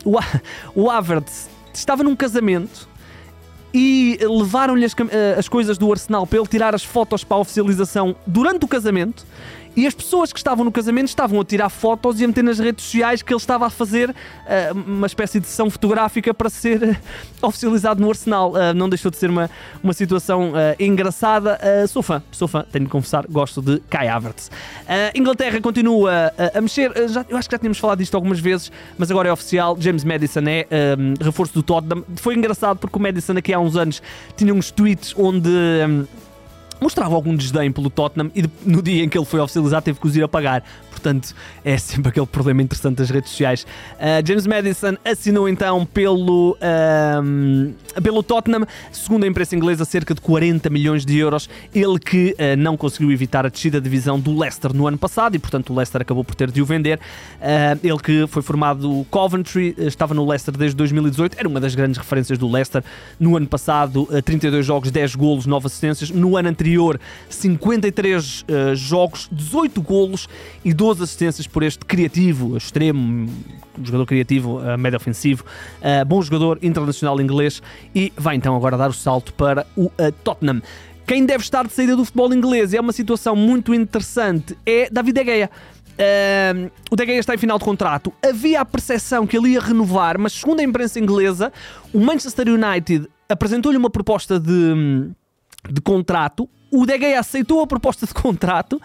o, 0.04 0.18
o 0.80 0.90
Havertz 0.90 1.48
estava 1.74 2.02
num 2.02 2.14
casamento 2.14 2.88
e 3.72 4.18
levaram-lhe 4.22 4.84
as, 4.84 4.94
as, 5.38 5.48
coisas 5.48 5.78
do 5.78 5.90
Arsenal 5.90 6.26
para 6.26 6.38
ele 6.38 6.48
tirar 6.48 6.74
as 6.74 6.82
fotos 6.82 7.22
para 7.22 7.36
a 7.36 7.40
oficialização 7.40 8.16
durante 8.26 8.64
o 8.64 8.68
casamento 8.68 9.24
e 9.76 9.86
as 9.86 9.94
pessoas 9.94 10.32
que 10.32 10.38
estavam 10.38 10.64
no 10.64 10.72
casamento 10.72 11.08
estavam 11.08 11.40
a 11.40 11.44
tirar 11.44 11.68
fotos 11.68 12.20
e 12.20 12.24
a 12.24 12.28
meter 12.28 12.42
nas 12.42 12.58
redes 12.58 12.84
sociais 12.84 13.22
que 13.22 13.32
ele 13.32 13.40
estava 13.40 13.66
a 13.66 13.70
fazer 13.70 14.10
uh, 14.10 14.14
uma 14.86 15.06
espécie 15.06 15.38
de 15.38 15.46
sessão 15.46 15.70
fotográfica 15.70 16.34
para 16.34 16.50
ser 16.50 16.82
uh, 16.82 16.96
oficializado 17.46 18.00
no 18.00 18.08
Arsenal. 18.08 18.52
Uh, 18.52 18.74
não 18.74 18.88
deixou 18.88 19.10
de 19.10 19.16
ser 19.16 19.30
uma, 19.30 19.48
uma 19.82 19.92
situação 19.92 20.52
engraçada. 20.78 21.58
sou 21.88 22.02
fã, 22.02 22.22
sou 22.30 22.48
fã, 22.48 22.64
tenho 22.70 22.84
de 22.84 22.90
confessar, 22.90 23.26
gosto 23.28 23.62
de 23.62 23.80
Kai 23.88 24.08
Havertz. 24.08 24.50
Inglaterra 25.14 25.60
continua 25.60 26.32
a 26.54 26.60
mexer, 26.60 26.92
já, 27.08 27.24
eu 27.28 27.36
acho 27.36 27.48
que 27.48 27.54
já 27.54 27.58
tínhamos 27.58 27.78
falado 27.78 27.98
disto 27.98 28.14
algumas 28.14 28.40
vezes, 28.40 28.70
mas 28.98 29.10
agora 29.10 29.28
é 29.28 29.32
oficial. 29.32 29.76
James 29.78 30.04
Madison 30.04 30.42
é 30.46 30.66
reforço 31.20 31.54
do 31.54 31.62
Tottenham. 31.62 32.04
Foi 32.16 32.34
engraçado 32.34 32.78
porque 32.78 32.96
o 32.96 33.00
Madison 33.00 33.36
aqui 33.36 33.52
há 33.52 33.60
uns 33.60 33.76
anos 33.76 34.02
tinha 34.36 34.52
uns 34.52 34.70
tweets 34.70 35.14
onde. 35.16 35.48
Um, 35.48 36.29
mostrava 36.80 37.14
algum 37.14 37.34
desdém 37.34 37.70
pelo 37.70 37.90
Tottenham 37.90 38.30
e 38.34 38.44
no 38.64 38.82
dia 38.82 39.04
em 39.04 39.08
que 39.08 39.18
ele 39.18 39.24
foi 39.24 39.40
oficializado 39.40 39.84
teve 39.84 40.00
que 40.00 40.06
os 40.06 40.16
ir 40.16 40.22
a 40.22 40.28
pagar. 40.28 40.64
Portanto, 41.00 41.34
é 41.64 41.78
sempre 41.78 42.10
aquele 42.10 42.26
problema 42.26 42.62
interessante 42.62 42.98
das 42.98 43.08
redes 43.08 43.30
sociais. 43.30 43.66
Uh, 43.94 44.26
James 44.26 44.46
Madison 44.46 44.96
assinou 45.02 45.48
então 45.48 45.86
pelo, 45.86 46.56
uh, 46.60 48.00
pelo 48.02 48.22
Tottenham, 48.22 48.66
segundo 48.92 49.24
a 49.24 49.26
imprensa 49.26 49.56
inglesa, 49.56 49.86
cerca 49.86 50.14
de 50.14 50.20
40 50.20 50.68
milhões 50.68 51.06
de 51.06 51.16
euros. 51.16 51.48
Ele 51.74 51.98
que 51.98 52.32
uh, 52.32 52.56
não 52.58 52.76
conseguiu 52.76 53.10
evitar 53.10 53.46
a 53.46 53.48
descida 53.48 53.80
da 53.80 53.84
divisão 53.84 54.20
do 54.20 54.38
Leicester 54.38 54.74
no 54.74 54.86
ano 54.86 54.98
passado 54.98 55.34
e, 55.34 55.38
portanto, 55.38 55.72
o 55.72 55.76
Leicester 55.76 56.02
acabou 56.02 56.22
por 56.22 56.34
ter 56.34 56.50
de 56.50 56.60
o 56.60 56.66
vender. 56.66 57.00
ele 57.82 57.98
que 57.98 58.26
foi 58.26 58.42
formado 58.42 59.06
Coventry, 59.10 59.74
estava 59.78 60.12
no 60.12 60.28
Leicester 60.28 60.54
desde 60.54 60.76
2018, 60.76 61.38
era 61.38 61.48
uma 61.48 61.60
das 61.60 61.74
grandes 61.74 61.96
referências 61.96 62.36
do 62.36 62.46
Leicester. 62.46 62.84
No 63.18 63.36
ano 63.36 63.46
passado, 63.46 64.06
32 64.24 64.66
jogos, 64.66 64.90
10 64.90 65.14
golos, 65.14 65.46
9 65.46 65.66
assistências. 65.66 66.10
No 66.10 66.36
ano 66.36 66.48
anterior, 66.50 66.69
53 67.28 68.44
jogos, 68.74 69.28
18 69.32 69.80
golos 69.82 70.28
e 70.64 70.72
12 70.72 71.00
12 71.00 71.04
assistências 71.04 71.46
por 71.46 71.62
este 71.62 71.84
criativo, 71.84 72.56
extremo, 72.56 73.28
jogador 73.82 74.06
criativo, 74.06 74.58
uh, 74.58 74.76
médio 74.76 74.96
ofensivo, 74.96 75.44
uh, 75.80 76.04
bom 76.04 76.20
jogador 76.20 76.58
internacional 76.62 77.20
inglês 77.20 77.62
e 77.94 78.12
vai 78.16 78.36
então 78.36 78.56
agora 78.56 78.76
dar 78.76 78.90
o 78.90 78.92
salto 78.92 79.32
para 79.34 79.66
o 79.76 79.86
uh, 79.86 79.92
Tottenham. 80.24 80.60
Quem 81.06 81.24
deve 81.24 81.42
estar 81.42 81.66
de 81.66 81.72
saída 81.72 81.96
do 81.96 82.04
futebol 82.04 82.32
inglês 82.34 82.74
é 82.74 82.80
uma 82.80 82.92
situação 82.92 83.34
muito 83.34 83.74
interessante, 83.74 84.56
é 84.66 84.88
David 84.90 85.14
De 85.14 85.24
Gea. 85.24 85.50
Uh, 85.90 86.70
o 86.90 86.96
De 86.96 87.06
Gea 87.06 87.18
está 87.18 87.34
em 87.34 87.38
final 87.38 87.58
de 87.58 87.64
contrato. 87.64 88.12
Havia 88.22 88.60
a 88.60 88.64
percepção 88.64 89.26
que 89.26 89.36
ele 89.36 89.50
ia 89.50 89.60
renovar, 89.60 90.18
mas 90.18 90.32
segundo 90.32 90.60
a 90.60 90.62
imprensa 90.62 90.98
inglesa, 90.98 91.52
o 91.92 92.00
Manchester 92.00 92.48
United 92.48 93.08
apresentou-lhe 93.28 93.78
uma 93.78 93.90
proposta 93.90 94.40
de, 94.40 95.10
de 95.70 95.80
contrato. 95.80 96.48
O 96.70 96.86
De 96.86 96.98
Gea 96.98 97.18
aceitou 97.18 97.60
a 97.60 97.66
proposta 97.66 98.06
de 98.06 98.14
contrato 98.14 98.80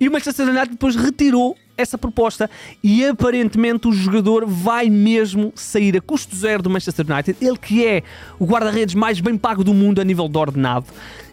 e 0.00 0.08
o 0.08 0.12
Manchester 0.12 0.48
United 0.48 0.70
depois 0.70 0.96
retirou 0.96 1.56
essa 1.76 1.98
proposta 1.98 2.48
e 2.82 3.04
aparentemente 3.04 3.86
o 3.86 3.92
jogador 3.92 4.46
vai 4.46 4.88
mesmo 4.88 5.52
sair 5.54 5.96
a 5.96 6.00
custo 6.00 6.34
zero 6.34 6.62
do 6.62 6.70
Manchester 6.70 7.04
United, 7.08 7.36
ele 7.40 7.58
que 7.58 7.86
é 7.86 8.02
o 8.38 8.46
guarda-redes 8.46 8.94
mais 8.94 9.20
bem 9.20 9.36
pago 9.36 9.62
do 9.62 9.74
mundo 9.74 10.00
a 10.00 10.04
nível 10.04 10.28
de 10.28 10.38
ordenado. 10.38 10.86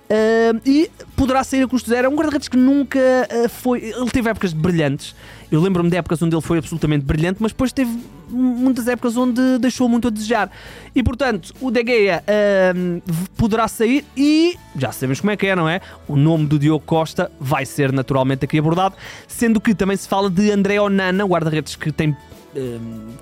Uh, 0.04 0.62
e 0.66 0.92
poderá 1.16 1.44
sair 1.44 1.64
a 1.64 1.68
custo 1.68 1.90
zero. 1.90 2.08
É 2.08 2.10
um 2.10 2.16
guarda-redes 2.16 2.48
que 2.48 2.58
nunca 2.58 3.00
uh, 3.00 3.50
foi. 3.50 3.86
Ele 3.86 4.12
teve 4.12 4.30
épocas 4.30 4.52
brilhantes. 4.54 5.16
Eu 5.54 5.62
lembro-me 5.62 5.88
de 5.88 5.96
épocas 5.96 6.20
onde 6.20 6.36
ele 6.36 6.42
foi 6.42 6.58
absolutamente 6.58 7.06
brilhante, 7.06 7.38
mas 7.40 7.52
depois 7.52 7.72
teve 7.72 7.96
muitas 8.28 8.88
épocas 8.88 9.16
onde 9.16 9.60
deixou 9.60 9.88
muito 9.88 10.08
a 10.08 10.10
desejar. 10.10 10.50
E 10.96 11.04
portanto, 11.04 11.54
o 11.62 11.70
De 11.70 11.86
Gea 11.86 12.24
uh, 12.24 13.02
poderá 13.38 13.68
sair 13.68 14.04
e 14.18 14.58
já 14.76 14.92
sabemos 14.92 15.20
como 15.20 15.30
é 15.30 15.38
que 15.38 15.46
é, 15.46 15.56
não 15.56 15.70
é? 15.70 15.80
O 16.08 16.16
nome 16.16 16.48
do 16.48 16.58
Diogo 16.58 16.84
Costa 16.84 17.32
vai 17.40 17.68
ser 17.68 17.92
naturalmente 17.92 18.46
aqui 18.46 18.58
abordado, 18.58 18.96
sendo 19.28 19.62
que 19.62 19.76
também 19.76 19.96
se 19.96 20.08
fala 20.08 20.28
de 20.28 20.50
André 20.50 20.82
Onana, 20.82 21.24
guarda-redes 21.24 21.76
que 21.76 21.92
tem 21.92 22.18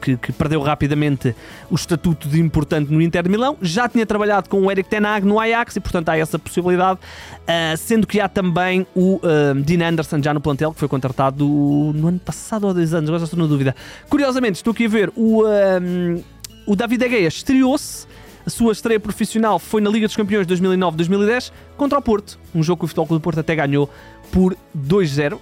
que, 0.02 0.18
que, 0.18 0.32
perdeu 0.32 0.62
rapidamente 0.62 1.36
o 1.70 1.76
estatuto 1.76 2.28
de 2.28 2.40
importante 2.40 2.92
no 2.92 3.02
Inter 3.02 3.24
de 3.24 3.30
Milão. 3.30 3.58
Já 3.62 3.88
tinha 3.88 4.06
trabalhado 4.06 4.50
com 4.50 4.62
o 4.62 4.72
Eric 4.72 4.90
Tenag 4.90 5.26
no 5.26 5.40
Ajax 5.40 5.76
e, 5.76 5.80
portanto, 5.80 6.10
há 6.10 6.18
essa 6.18 6.38
possibilidade. 6.38 7.00
Uh, 7.42 7.78
sendo 7.78 8.06
que 8.06 8.20
há 8.20 8.28
também 8.28 8.86
o 8.96 9.16
uh, 9.18 9.56
Dean 9.56 9.88
Anderson 9.88 10.22
já 10.22 10.34
no 10.34 10.42
plantel, 10.42 10.74
que 10.74 10.80
foi 10.80 10.88
contratado 10.88 11.46
no 11.46 12.08
ano 12.08 12.20
passado 12.20 12.68
ou 12.68 12.74
dois 12.74 12.94
anos, 12.94 13.10
agora 13.10 13.24
estou 13.24 13.40
na 13.40 13.46
dúvida. 13.46 13.76
Curiosamente, 14.10 14.56
estou 14.56 14.72
aqui 14.72 14.86
a 14.86 14.90
ver 14.90 15.12
o, 15.16 15.44
uh, 15.44 16.24
o 16.66 16.76
David 16.76 17.06
Agueia 17.06 17.28
estreou-se. 17.28 18.08
A 18.44 18.50
sua 18.50 18.72
estreia 18.72 19.00
profissional 19.00 19.60
foi 19.60 19.82
na 19.82 19.90
Liga 19.92 20.08
dos 20.08 20.16
Campeões 20.16 20.48
2009-2010 20.48 21.52
contra 21.78 22.00
o 22.00 22.02
Porto, 22.02 22.40
um 22.56 22.64
jogo 22.64 22.80
que 22.80 22.86
o 22.86 22.88
Futebol 22.88 23.06
Clube 23.06 23.22
do 23.22 23.24
Porto 23.24 23.40
até 23.40 23.56
ganhou 23.56 23.88
por 24.32 24.58
2-0. 24.76 25.36
Uh, 25.36 25.40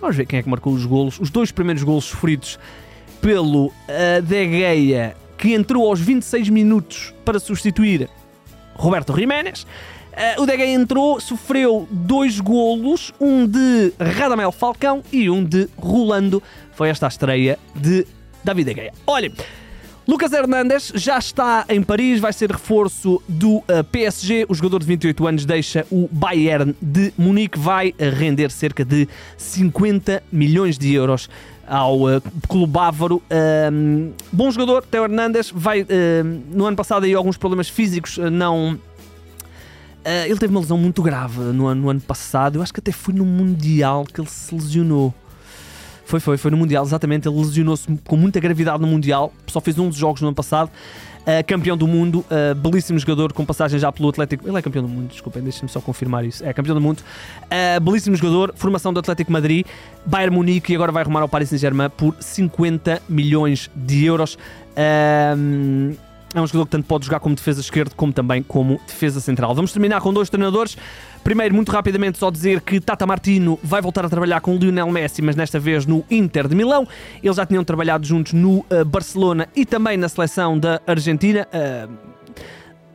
vamos 0.00 0.14
ver 0.14 0.26
quem 0.26 0.38
é 0.38 0.42
que 0.44 0.48
marcou 0.48 0.72
os 0.72 0.84
golos. 0.84 1.18
Os 1.18 1.28
dois 1.28 1.50
primeiros 1.50 1.82
golos 1.82 2.04
sofridos 2.04 2.56
pelo 3.20 3.66
uh, 3.66 4.22
De 4.22 4.48
Gea, 4.48 5.16
que 5.36 5.54
entrou 5.54 5.88
aos 5.88 6.00
26 6.00 6.48
minutos 6.48 7.12
para 7.24 7.38
substituir 7.38 8.08
Roberto 8.74 9.14
Jiménez. 9.14 9.66
Uh, 10.12 10.42
o 10.42 10.46
De 10.46 10.56
Gea 10.56 10.72
entrou, 10.72 11.20
sofreu 11.20 11.86
dois 11.90 12.40
golos, 12.40 13.12
um 13.20 13.46
de 13.46 13.92
Radamel 13.98 14.52
Falcão 14.52 15.02
e 15.12 15.28
um 15.28 15.44
de 15.44 15.68
Rolando. 15.76 16.42
Foi 16.72 16.88
esta 16.88 17.06
a 17.06 17.08
estreia 17.08 17.58
de 17.74 18.06
David 18.44 18.72
De 18.72 18.80
Gea. 18.80 18.92
Olhem, 19.06 19.32
Lucas 20.06 20.32
Hernandes 20.32 20.92
já 20.94 21.18
está 21.18 21.64
em 21.68 21.82
Paris, 21.82 22.20
vai 22.20 22.32
ser 22.32 22.52
reforço 22.52 23.20
do 23.28 23.60
eh, 23.66 23.82
PSG. 23.82 24.46
O 24.48 24.54
jogador 24.54 24.78
de 24.78 24.86
28 24.86 25.26
anos 25.26 25.44
deixa 25.44 25.84
o 25.90 26.08
Bayern 26.12 26.76
de 26.80 27.12
Munique, 27.18 27.58
vai 27.58 27.92
render 27.98 28.52
cerca 28.52 28.84
de 28.84 29.08
50 29.36 30.22
milhões 30.30 30.78
de 30.78 30.94
euros 30.94 31.28
ao 31.66 32.02
uh, 32.02 32.22
clube 32.48 32.72
bávaro. 32.72 33.22
Um, 33.72 34.12
bom 34.32 34.50
jogador, 34.50 34.82
Teo 34.82 35.04
Hernandes, 35.04 35.50
vai 35.54 35.82
uh, 35.82 35.86
no 36.50 36.66
ano 36.66 36.76
passado 36.76 37.04
aí 37.04 37.14
alguns 37.14 37.36
problemas 37.36 37.68
físicos, 37.68 38.16
uh, 38.18 38.30
não. 38.30 38.78
ele 40.04 40.38
teve 40.38 40.52
uma 40.52 40.60
lesão 40.60 40.78
muito 40.78 41.02
grave 41.02 41.40
no 41.40 41.74
no 41.74 41.90
ano 41.90 42.00
passado. 42.00 42.56
Eu 42.56 42.62
acho 42.62 42.72
que 42.72 42.80
até 42.80 42.92
foi 42.92 43.14
no 43.14 43.24
Mundial 43.24 44.04
que 44.04 44.20
ele 44.20 44.28
se 44.28 44.54
lesionou. 44.54 45.12
Foi, 46.04 46.20
foi, 46.20 46.36
foi 46.36 46.52
no 46.52 46.56
Mundial, 46.56 46.84
exatamente. 46.84 47.26
Ele 47.26 47.36
lesionou-se 47.36 47.84
com 48.06 48.16
muita 48.16 48.38
gravidade 48.38 48.80
no 48.80 48.86
Mundial. 48.86 49.32
Só 49.48 49.60
fez 49.60 49.76
um 49.76 49.88
dos 49.88 49.98
jogos 49.98 50.20
no 50.20 50.28
ano 50.28 50.36
passado. 50.36 50.70
Uh, 51.26 51.44
campeão 51.44 51.76
do 51.76 51.88
mundo, 51.88 52.24
uh, 52.30 52.54
belíssimo 52.54 52.96
jogador 53.00 53.32
com 53.32 53.44
passagem 53.44 53.80
já 53.80 53.90
pelo 53.90 54.10
Atlético. 54.10 54.48
Ele 54.48 54.56
é 54.56 54.62
campeão 54.62 54.84
do 54.84 54.88
mundo, 54.88 55.08
desculpem, 55.08 55.42
deixem-me 55.42 55.68
só 55.68 55.80
confirmar 55.80 56.24
isso. 56.24 56.44
É 56.44 56.52
campeão 56.52 56.72
do 56.72 56.80
mundo, 56.80 57.00
uh, 57.00 57.80
belíssimo 57.80 58.14
jogador, 58.14 58.52
formação 58.54 58.92
do 58.92 59.00
Atlético 59.00 59.32
Madrid, 59.32 59.66
Bayern 60.06 60.36
Munique 60.36 60.72
e 60.72 60.76
agora 60.76 60.92
vai 60.92 61.02
arrumar 61.02 61.22
ao 61.22 61.28
Paris 61.28 61.48
Saint-Germain 61.48 61.90
por 61.90 62.14
50 62.20 63.02
milhões 63.08 63.68
de 63.74 64.04
euros. 64.04 64.38
é 64.76 65.34
um 66.40 66.46
jogador 66.46 66.66
que 66.66 66.70
tanto 66.70 66.86
pode 66.86 67.06
jogar 67.06 67.18
como 67.18 67.34
defesa 67.34 67.60
esquerda 67.60 67.92
como 67.96 68.12
também 68.12 68.40
como 68.40 68.80
defesa 68.86 69.20
central. 69.20 69.52
Vamos 69.52 69.72
terminar 69.72 70.00
com 70.00 70.12
dois 70.12 70.30
treinadores. 70.30 70.76
Primeiro, 71.26 71.56
muito 71.56 71.72
rapidamente, 71.72 72.18
só 72.18 72.30
dizer 72.30 72.60
que 72.60 72.78
Tata 72.78 73.04
Martino 73.04 73.58
vai 73.60 73.82
voltar 73.82 74.06
a 74.06 74.08
trabalhar 74.08 74.40
com 74.40 74.54
Lionel 74.54 74.88
Messi, 74.92 75.20
mas 75.20 75.34
desta 75.34 75.58
vez 75.58 75.84
no 75.84 76.04
Inter 76.08 76.46
de 76.46 76.54
Milão. 76.54 76.86
Eles 77.20 77.36
já 77.36 77.44
tinham 77.44 77.64
trabalhado 77.64 78.06
juntos 78.06 78.32
no 78.32 78.58
uh, 78.58 78.84
Barcelona 78.84 79.48
e 79.56 79.66
também 79.66 79.96
na 79.96 80.08
seleção 80.08 80.56
da 80.56 80.80
Argentina. 80.86 81.44
Uh, 81.52 82.15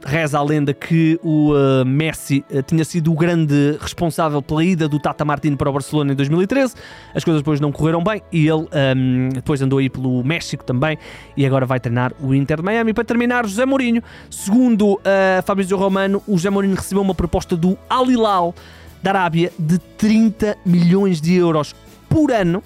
Reza 0.03 0.39
a 0.39 0.43
lenda 0.43 0.73
que 0.73 1.19
o 1.21 1.53
uh, 1.53 1.85
Messi 1.85 2.43
uh, 2.49 2.63
tinha 2.63 2.83
sido 2.83 3.11
o 3.11 3.15
grande 3.15 3.77
responsável 3.79 4.41
pela 4.41 4.63
ida 4.63 4.87
do 4.87 4.99
Tata 4.99 5.23
Martino 5.23 5.55
para 5.55 5.69
o 5.69 5.73
Barcelona 5.73 6.13
em 6.13 6.15
2013. 6.15 6.73
As 7.13 7.23
coisas 7.23 7.41
depois 7.41 7.59
não 7.59 7.71
correram 7.71 8.03
bem 8.03 8.21
e 8.31 8.47
ele 8.47 8.61
um, 8.61 8.67
ehm, 8.71 9.29
depois 9.29 9.61
andou 9.61 9.77
aí 9.77 9.89
pelo 9.89 10.23
México 10.23 10.63
também 10.63 10.97
e 11.37 11.45
agora 11.45 11.67
vai 11.67 11.79
treinar 11.79 12.13
o 12.19 12.33
Inter 12.33 12.57
de 12.57 12.63
Miami. 12.63 12.93
Para 12.93 13.03
terminar, 13.03 13.45
José 13.45 13.65
Mourinho. 13.65 14.01
Segundo 14.29 14.93
uh, 14.93 14.99
Fabrício 15.45 15.77
Romano, 15.77 16.23
o 16.27 16.33
José 16.33 16.49
Mourinho 16.49 16.75
recebeu 16.75 17.03
uma 17.03 17.13
proposta 17.15 17.55
do 17.55 17.77
Al 17.87 18.09
Hilal 18.09 18.55
da 19.03 19.11
Arábia 19.11 19.51
de 19.57 19.77
30 19.77 20.57
milhões 20.65 21.21
de 21.21 21.35
euros 21.35 21.75
por 22.09 22.31
ano 22.31 22.63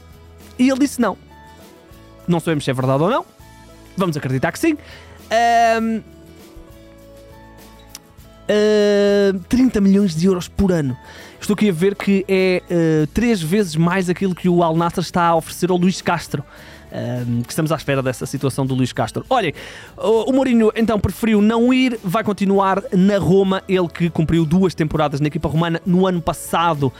e 0.57 0.69
ele 0.69 0.79
disse 0.79 1.01
não. 1.01 1.17
Não 2.27 2.39
sabemos 2.39 2.63
se 2.63 2.71
é 2.71 2.73
verdade 2.73 3.03
ou 3.03 3.09
não. 3.09 3.25
Vamos 3.97 4.15
acreditar 4.15 4.53
que 4.53 4.59
sim. 4.59 4.73
Um, 4.73 4.77
ehm, 5.31 6.14
uh, 8.49 9.39
30 9.49 9.81
milhões 9.81 10.15
de 10.15 10.27
euros 10.27 10.47
por 10.47 10.71
ano. 10.71 10.97
Estou 11.39 11.53
aqui 11.53 11.69
a 11.69 11.73
ver 11.73 11.95
que 11.95 12.25
é 12.27 12.61
uh, 12.69 13.07
três 13.07 13.41
vezes 13.41 13.75
mais 13.75 14.09
aquilo 14.09 14.33
que 14.33 14.49
o 14.49 14.63
Al 14.63 14.75
Nassr 14.75 15.01
está 15.01 15.27
a 15.27 15.35
oferecer 15.35 15.69
ao 15.69 15.77
Luís 15.77 16.01
Castro. 16.01 16.43
Uh, 16.91 17.43
que 17.43 17.51
estamos 17.51 17.71
à 17.71 17.75
espera 17.75 18.01
dessa 18.01 18.25
situação 18.25 18.65
do 18.65 18.73
Luís 18.73 18.93
Castro. 18.93 19.25
Olhem, 19.29 19.53
o 19.97 20.31
Mourinho 20.31 20.71
então 20.75 20.97
preferiu 20.97 21.41
não 21.41 21.73
ir, 21.73 21.99
vai 22.01 22.23
continuar 22.23 22.81
na 22.93 23.17
Roma, 23.17 23.61
ele 23.67 23.87
que 23.89 24.09
cumpriu 24.09 24.45
duas 24.45 24.73
temporadas 24.73 25.19
na 25.19 25.27
equipa 25.27 25.49
romana 25.49 25.81
no 25.85 26.07
ano 26.07 26.21
passado. 26.21 26.93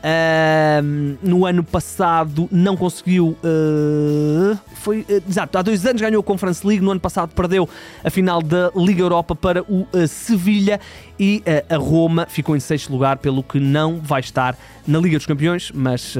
Uh, 0.00 1.18
no 1.22 1.44
ano 1.44 1.62
passado 1.62 2.48
não 2.50 2.74
conseguiu. 2.74 3.36
Uh, 3.44 4.58
foi, 4.76 5.00
uh, 5.00 5.22
exato, 5.28 5.58
há 5.58 5.62
dois 5.62 5.84
anos 5.84 6.00
ganhou 6.00 6.20
a 6.20 6.24
Conference 6.24 6.66
League. 6.66 6.82
No 6.82 6.90
ano 6.90 7.00
passado 7.00 7.34
perdeu 7.34 7.68
a 8.02 8.08
final 8.08 8.40
da 8.40 8.70
Liga 8.74 9.02
Europa 9.02 9.34
para 9.34 9.62
o 9.62 9.86
Sevilha 10.08 10.80
e 11.18 11.42
a 11.68 11.76
Roma 11.76 12.26
ficou 12.26 12.56
em 12.56 12.60
sexto 12.60 12.90
lugar, 12.90 13.18
pelo 13.18 13.42
que 13.42 13.60
não 13.60 14.00
vai 14.00 14.20
estar 14.20 14.56
na 14.86 14.98
Liga 14.98 15.18
dos 15.18 15.26
Campeões, 15.26 15.70
mas 15.74 16.16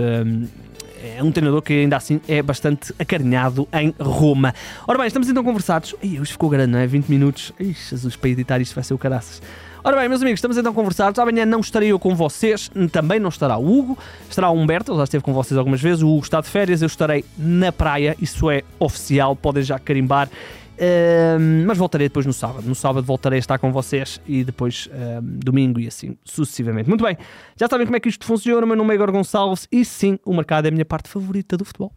é 1.03 1.23
um 1.23 1.33
treinador 1.33 1.63
que 1.63 1.73
ainda 1.73 1.97
assim 1.97 2.21
é 2.29 2.43
bastante 2.43 2.93
acarinhado 2.99 3.67
em 3.73 3.95
Roma. 3.99 4.55
Ora 4.87 4.99
bem, 4.99 5.07
estamos 5.07 5.29
então 5.29 5.43
conversados. 5.43 5.95
Ih, 6.03 6.21
hoje 6.21 6.33
ficou 6.33 6.51
grande, 6.51 6.73
não 6.73 6.79
é? 6.79 6.87
20 6.87 7.09
minutos. 7.09 7.53
Ih, 7.59 7.75
Jesus, 7.89 8.17
para 8.17 8.29
editar 8.29 8.61
isto 8.61 8.75
vai 8.75 8.85
ser 8.85 8.93
o 8.93 8.99
caraças. 8.99 9.41
Ora 9.83 9.97
bem, 9.97 10.11
meus 10.11 10.21
amigos, 10.21 10.39
estamos 10.39 10.59
então 10.59 10.75
conversados. 10.75 11.19
Amanhã 11.19 11.47
não 11.47 11.61
estarei 11.61 11.91
eu 11.91 11.99
com 11.99 12.15
vocês, 12.15 12.71
também 12.93 13.19
não 13.19 13.31
estará 13.31 13.57
o 13.57 13.67
Hugo, 13.67 13.99
estará 14.29 14.51
o 14.51 14.55
Humberto, 14.55 14.93
ele 14.93 14.99
já 14.99 15.05
esteve 15.05 15.25
com 15.25 15.33
vocês 15.33 15.57
algumas 15.57 15.81
vezes. 15.81 16.03
O 16.03 16.09
Hugo 16.09 16.25
está 16.25 16.39
de 16.43 16.49
férias, 16.49 16.83
eu 16.83 16.87
estarei 16.87 17.25
na 17.39 17.73
praia, 17.73 18.15
isso 18.21 18.51
é 18.51 18.63
oficial, 18.79 19.35
podem 19.35 19.63
já 19.63 19.79
carimbar. 19.79 20.29
Mas 21.67 21.79
voltarei 21.79 22.09
depois 22.09 22.27
no 22.27 22.33
sábado. 22.33 22.67
No 22.67 22.75
sábado 22.75 23.07
voltarei 23.07 23.39
a 23.39 23.41
estar 23.41 23.59
com 23.59 23.73
vocês 23.73 24.21
e 24.27 24.45
depois 24.45 24.91
domingo 25.23 25.81
e 25.81 25.87
assim 25.87 26.15
sucessivamente. 26.25 26.87
Muito 26.87 27.03
bem, 27.03 27.17
já 27.57 27.67
sabem 27.67 27.87
como 27.87 27.97
é 27.97 28.01
que 28.01 28.09
isto 28.11 28.27
funciona. 28.27 28.65
O 28.65 28.69
meu 28.69 28.77
nome 28.77 28.93
é 28.93 28.97
Igor 28.97 29.11
Gonçalves 29.11 29.67
e 29.73 29.83
sim, 29.83 30.19
o 30.27 30.35
mercado 30.35 30.67
é 30.67 30.69
a 30.69 30.73
minha 30.73 30.85
parte 30.85 31.09
favorita 31.09 31.57
do 31.57 31.65
futebol. 31.65 31.91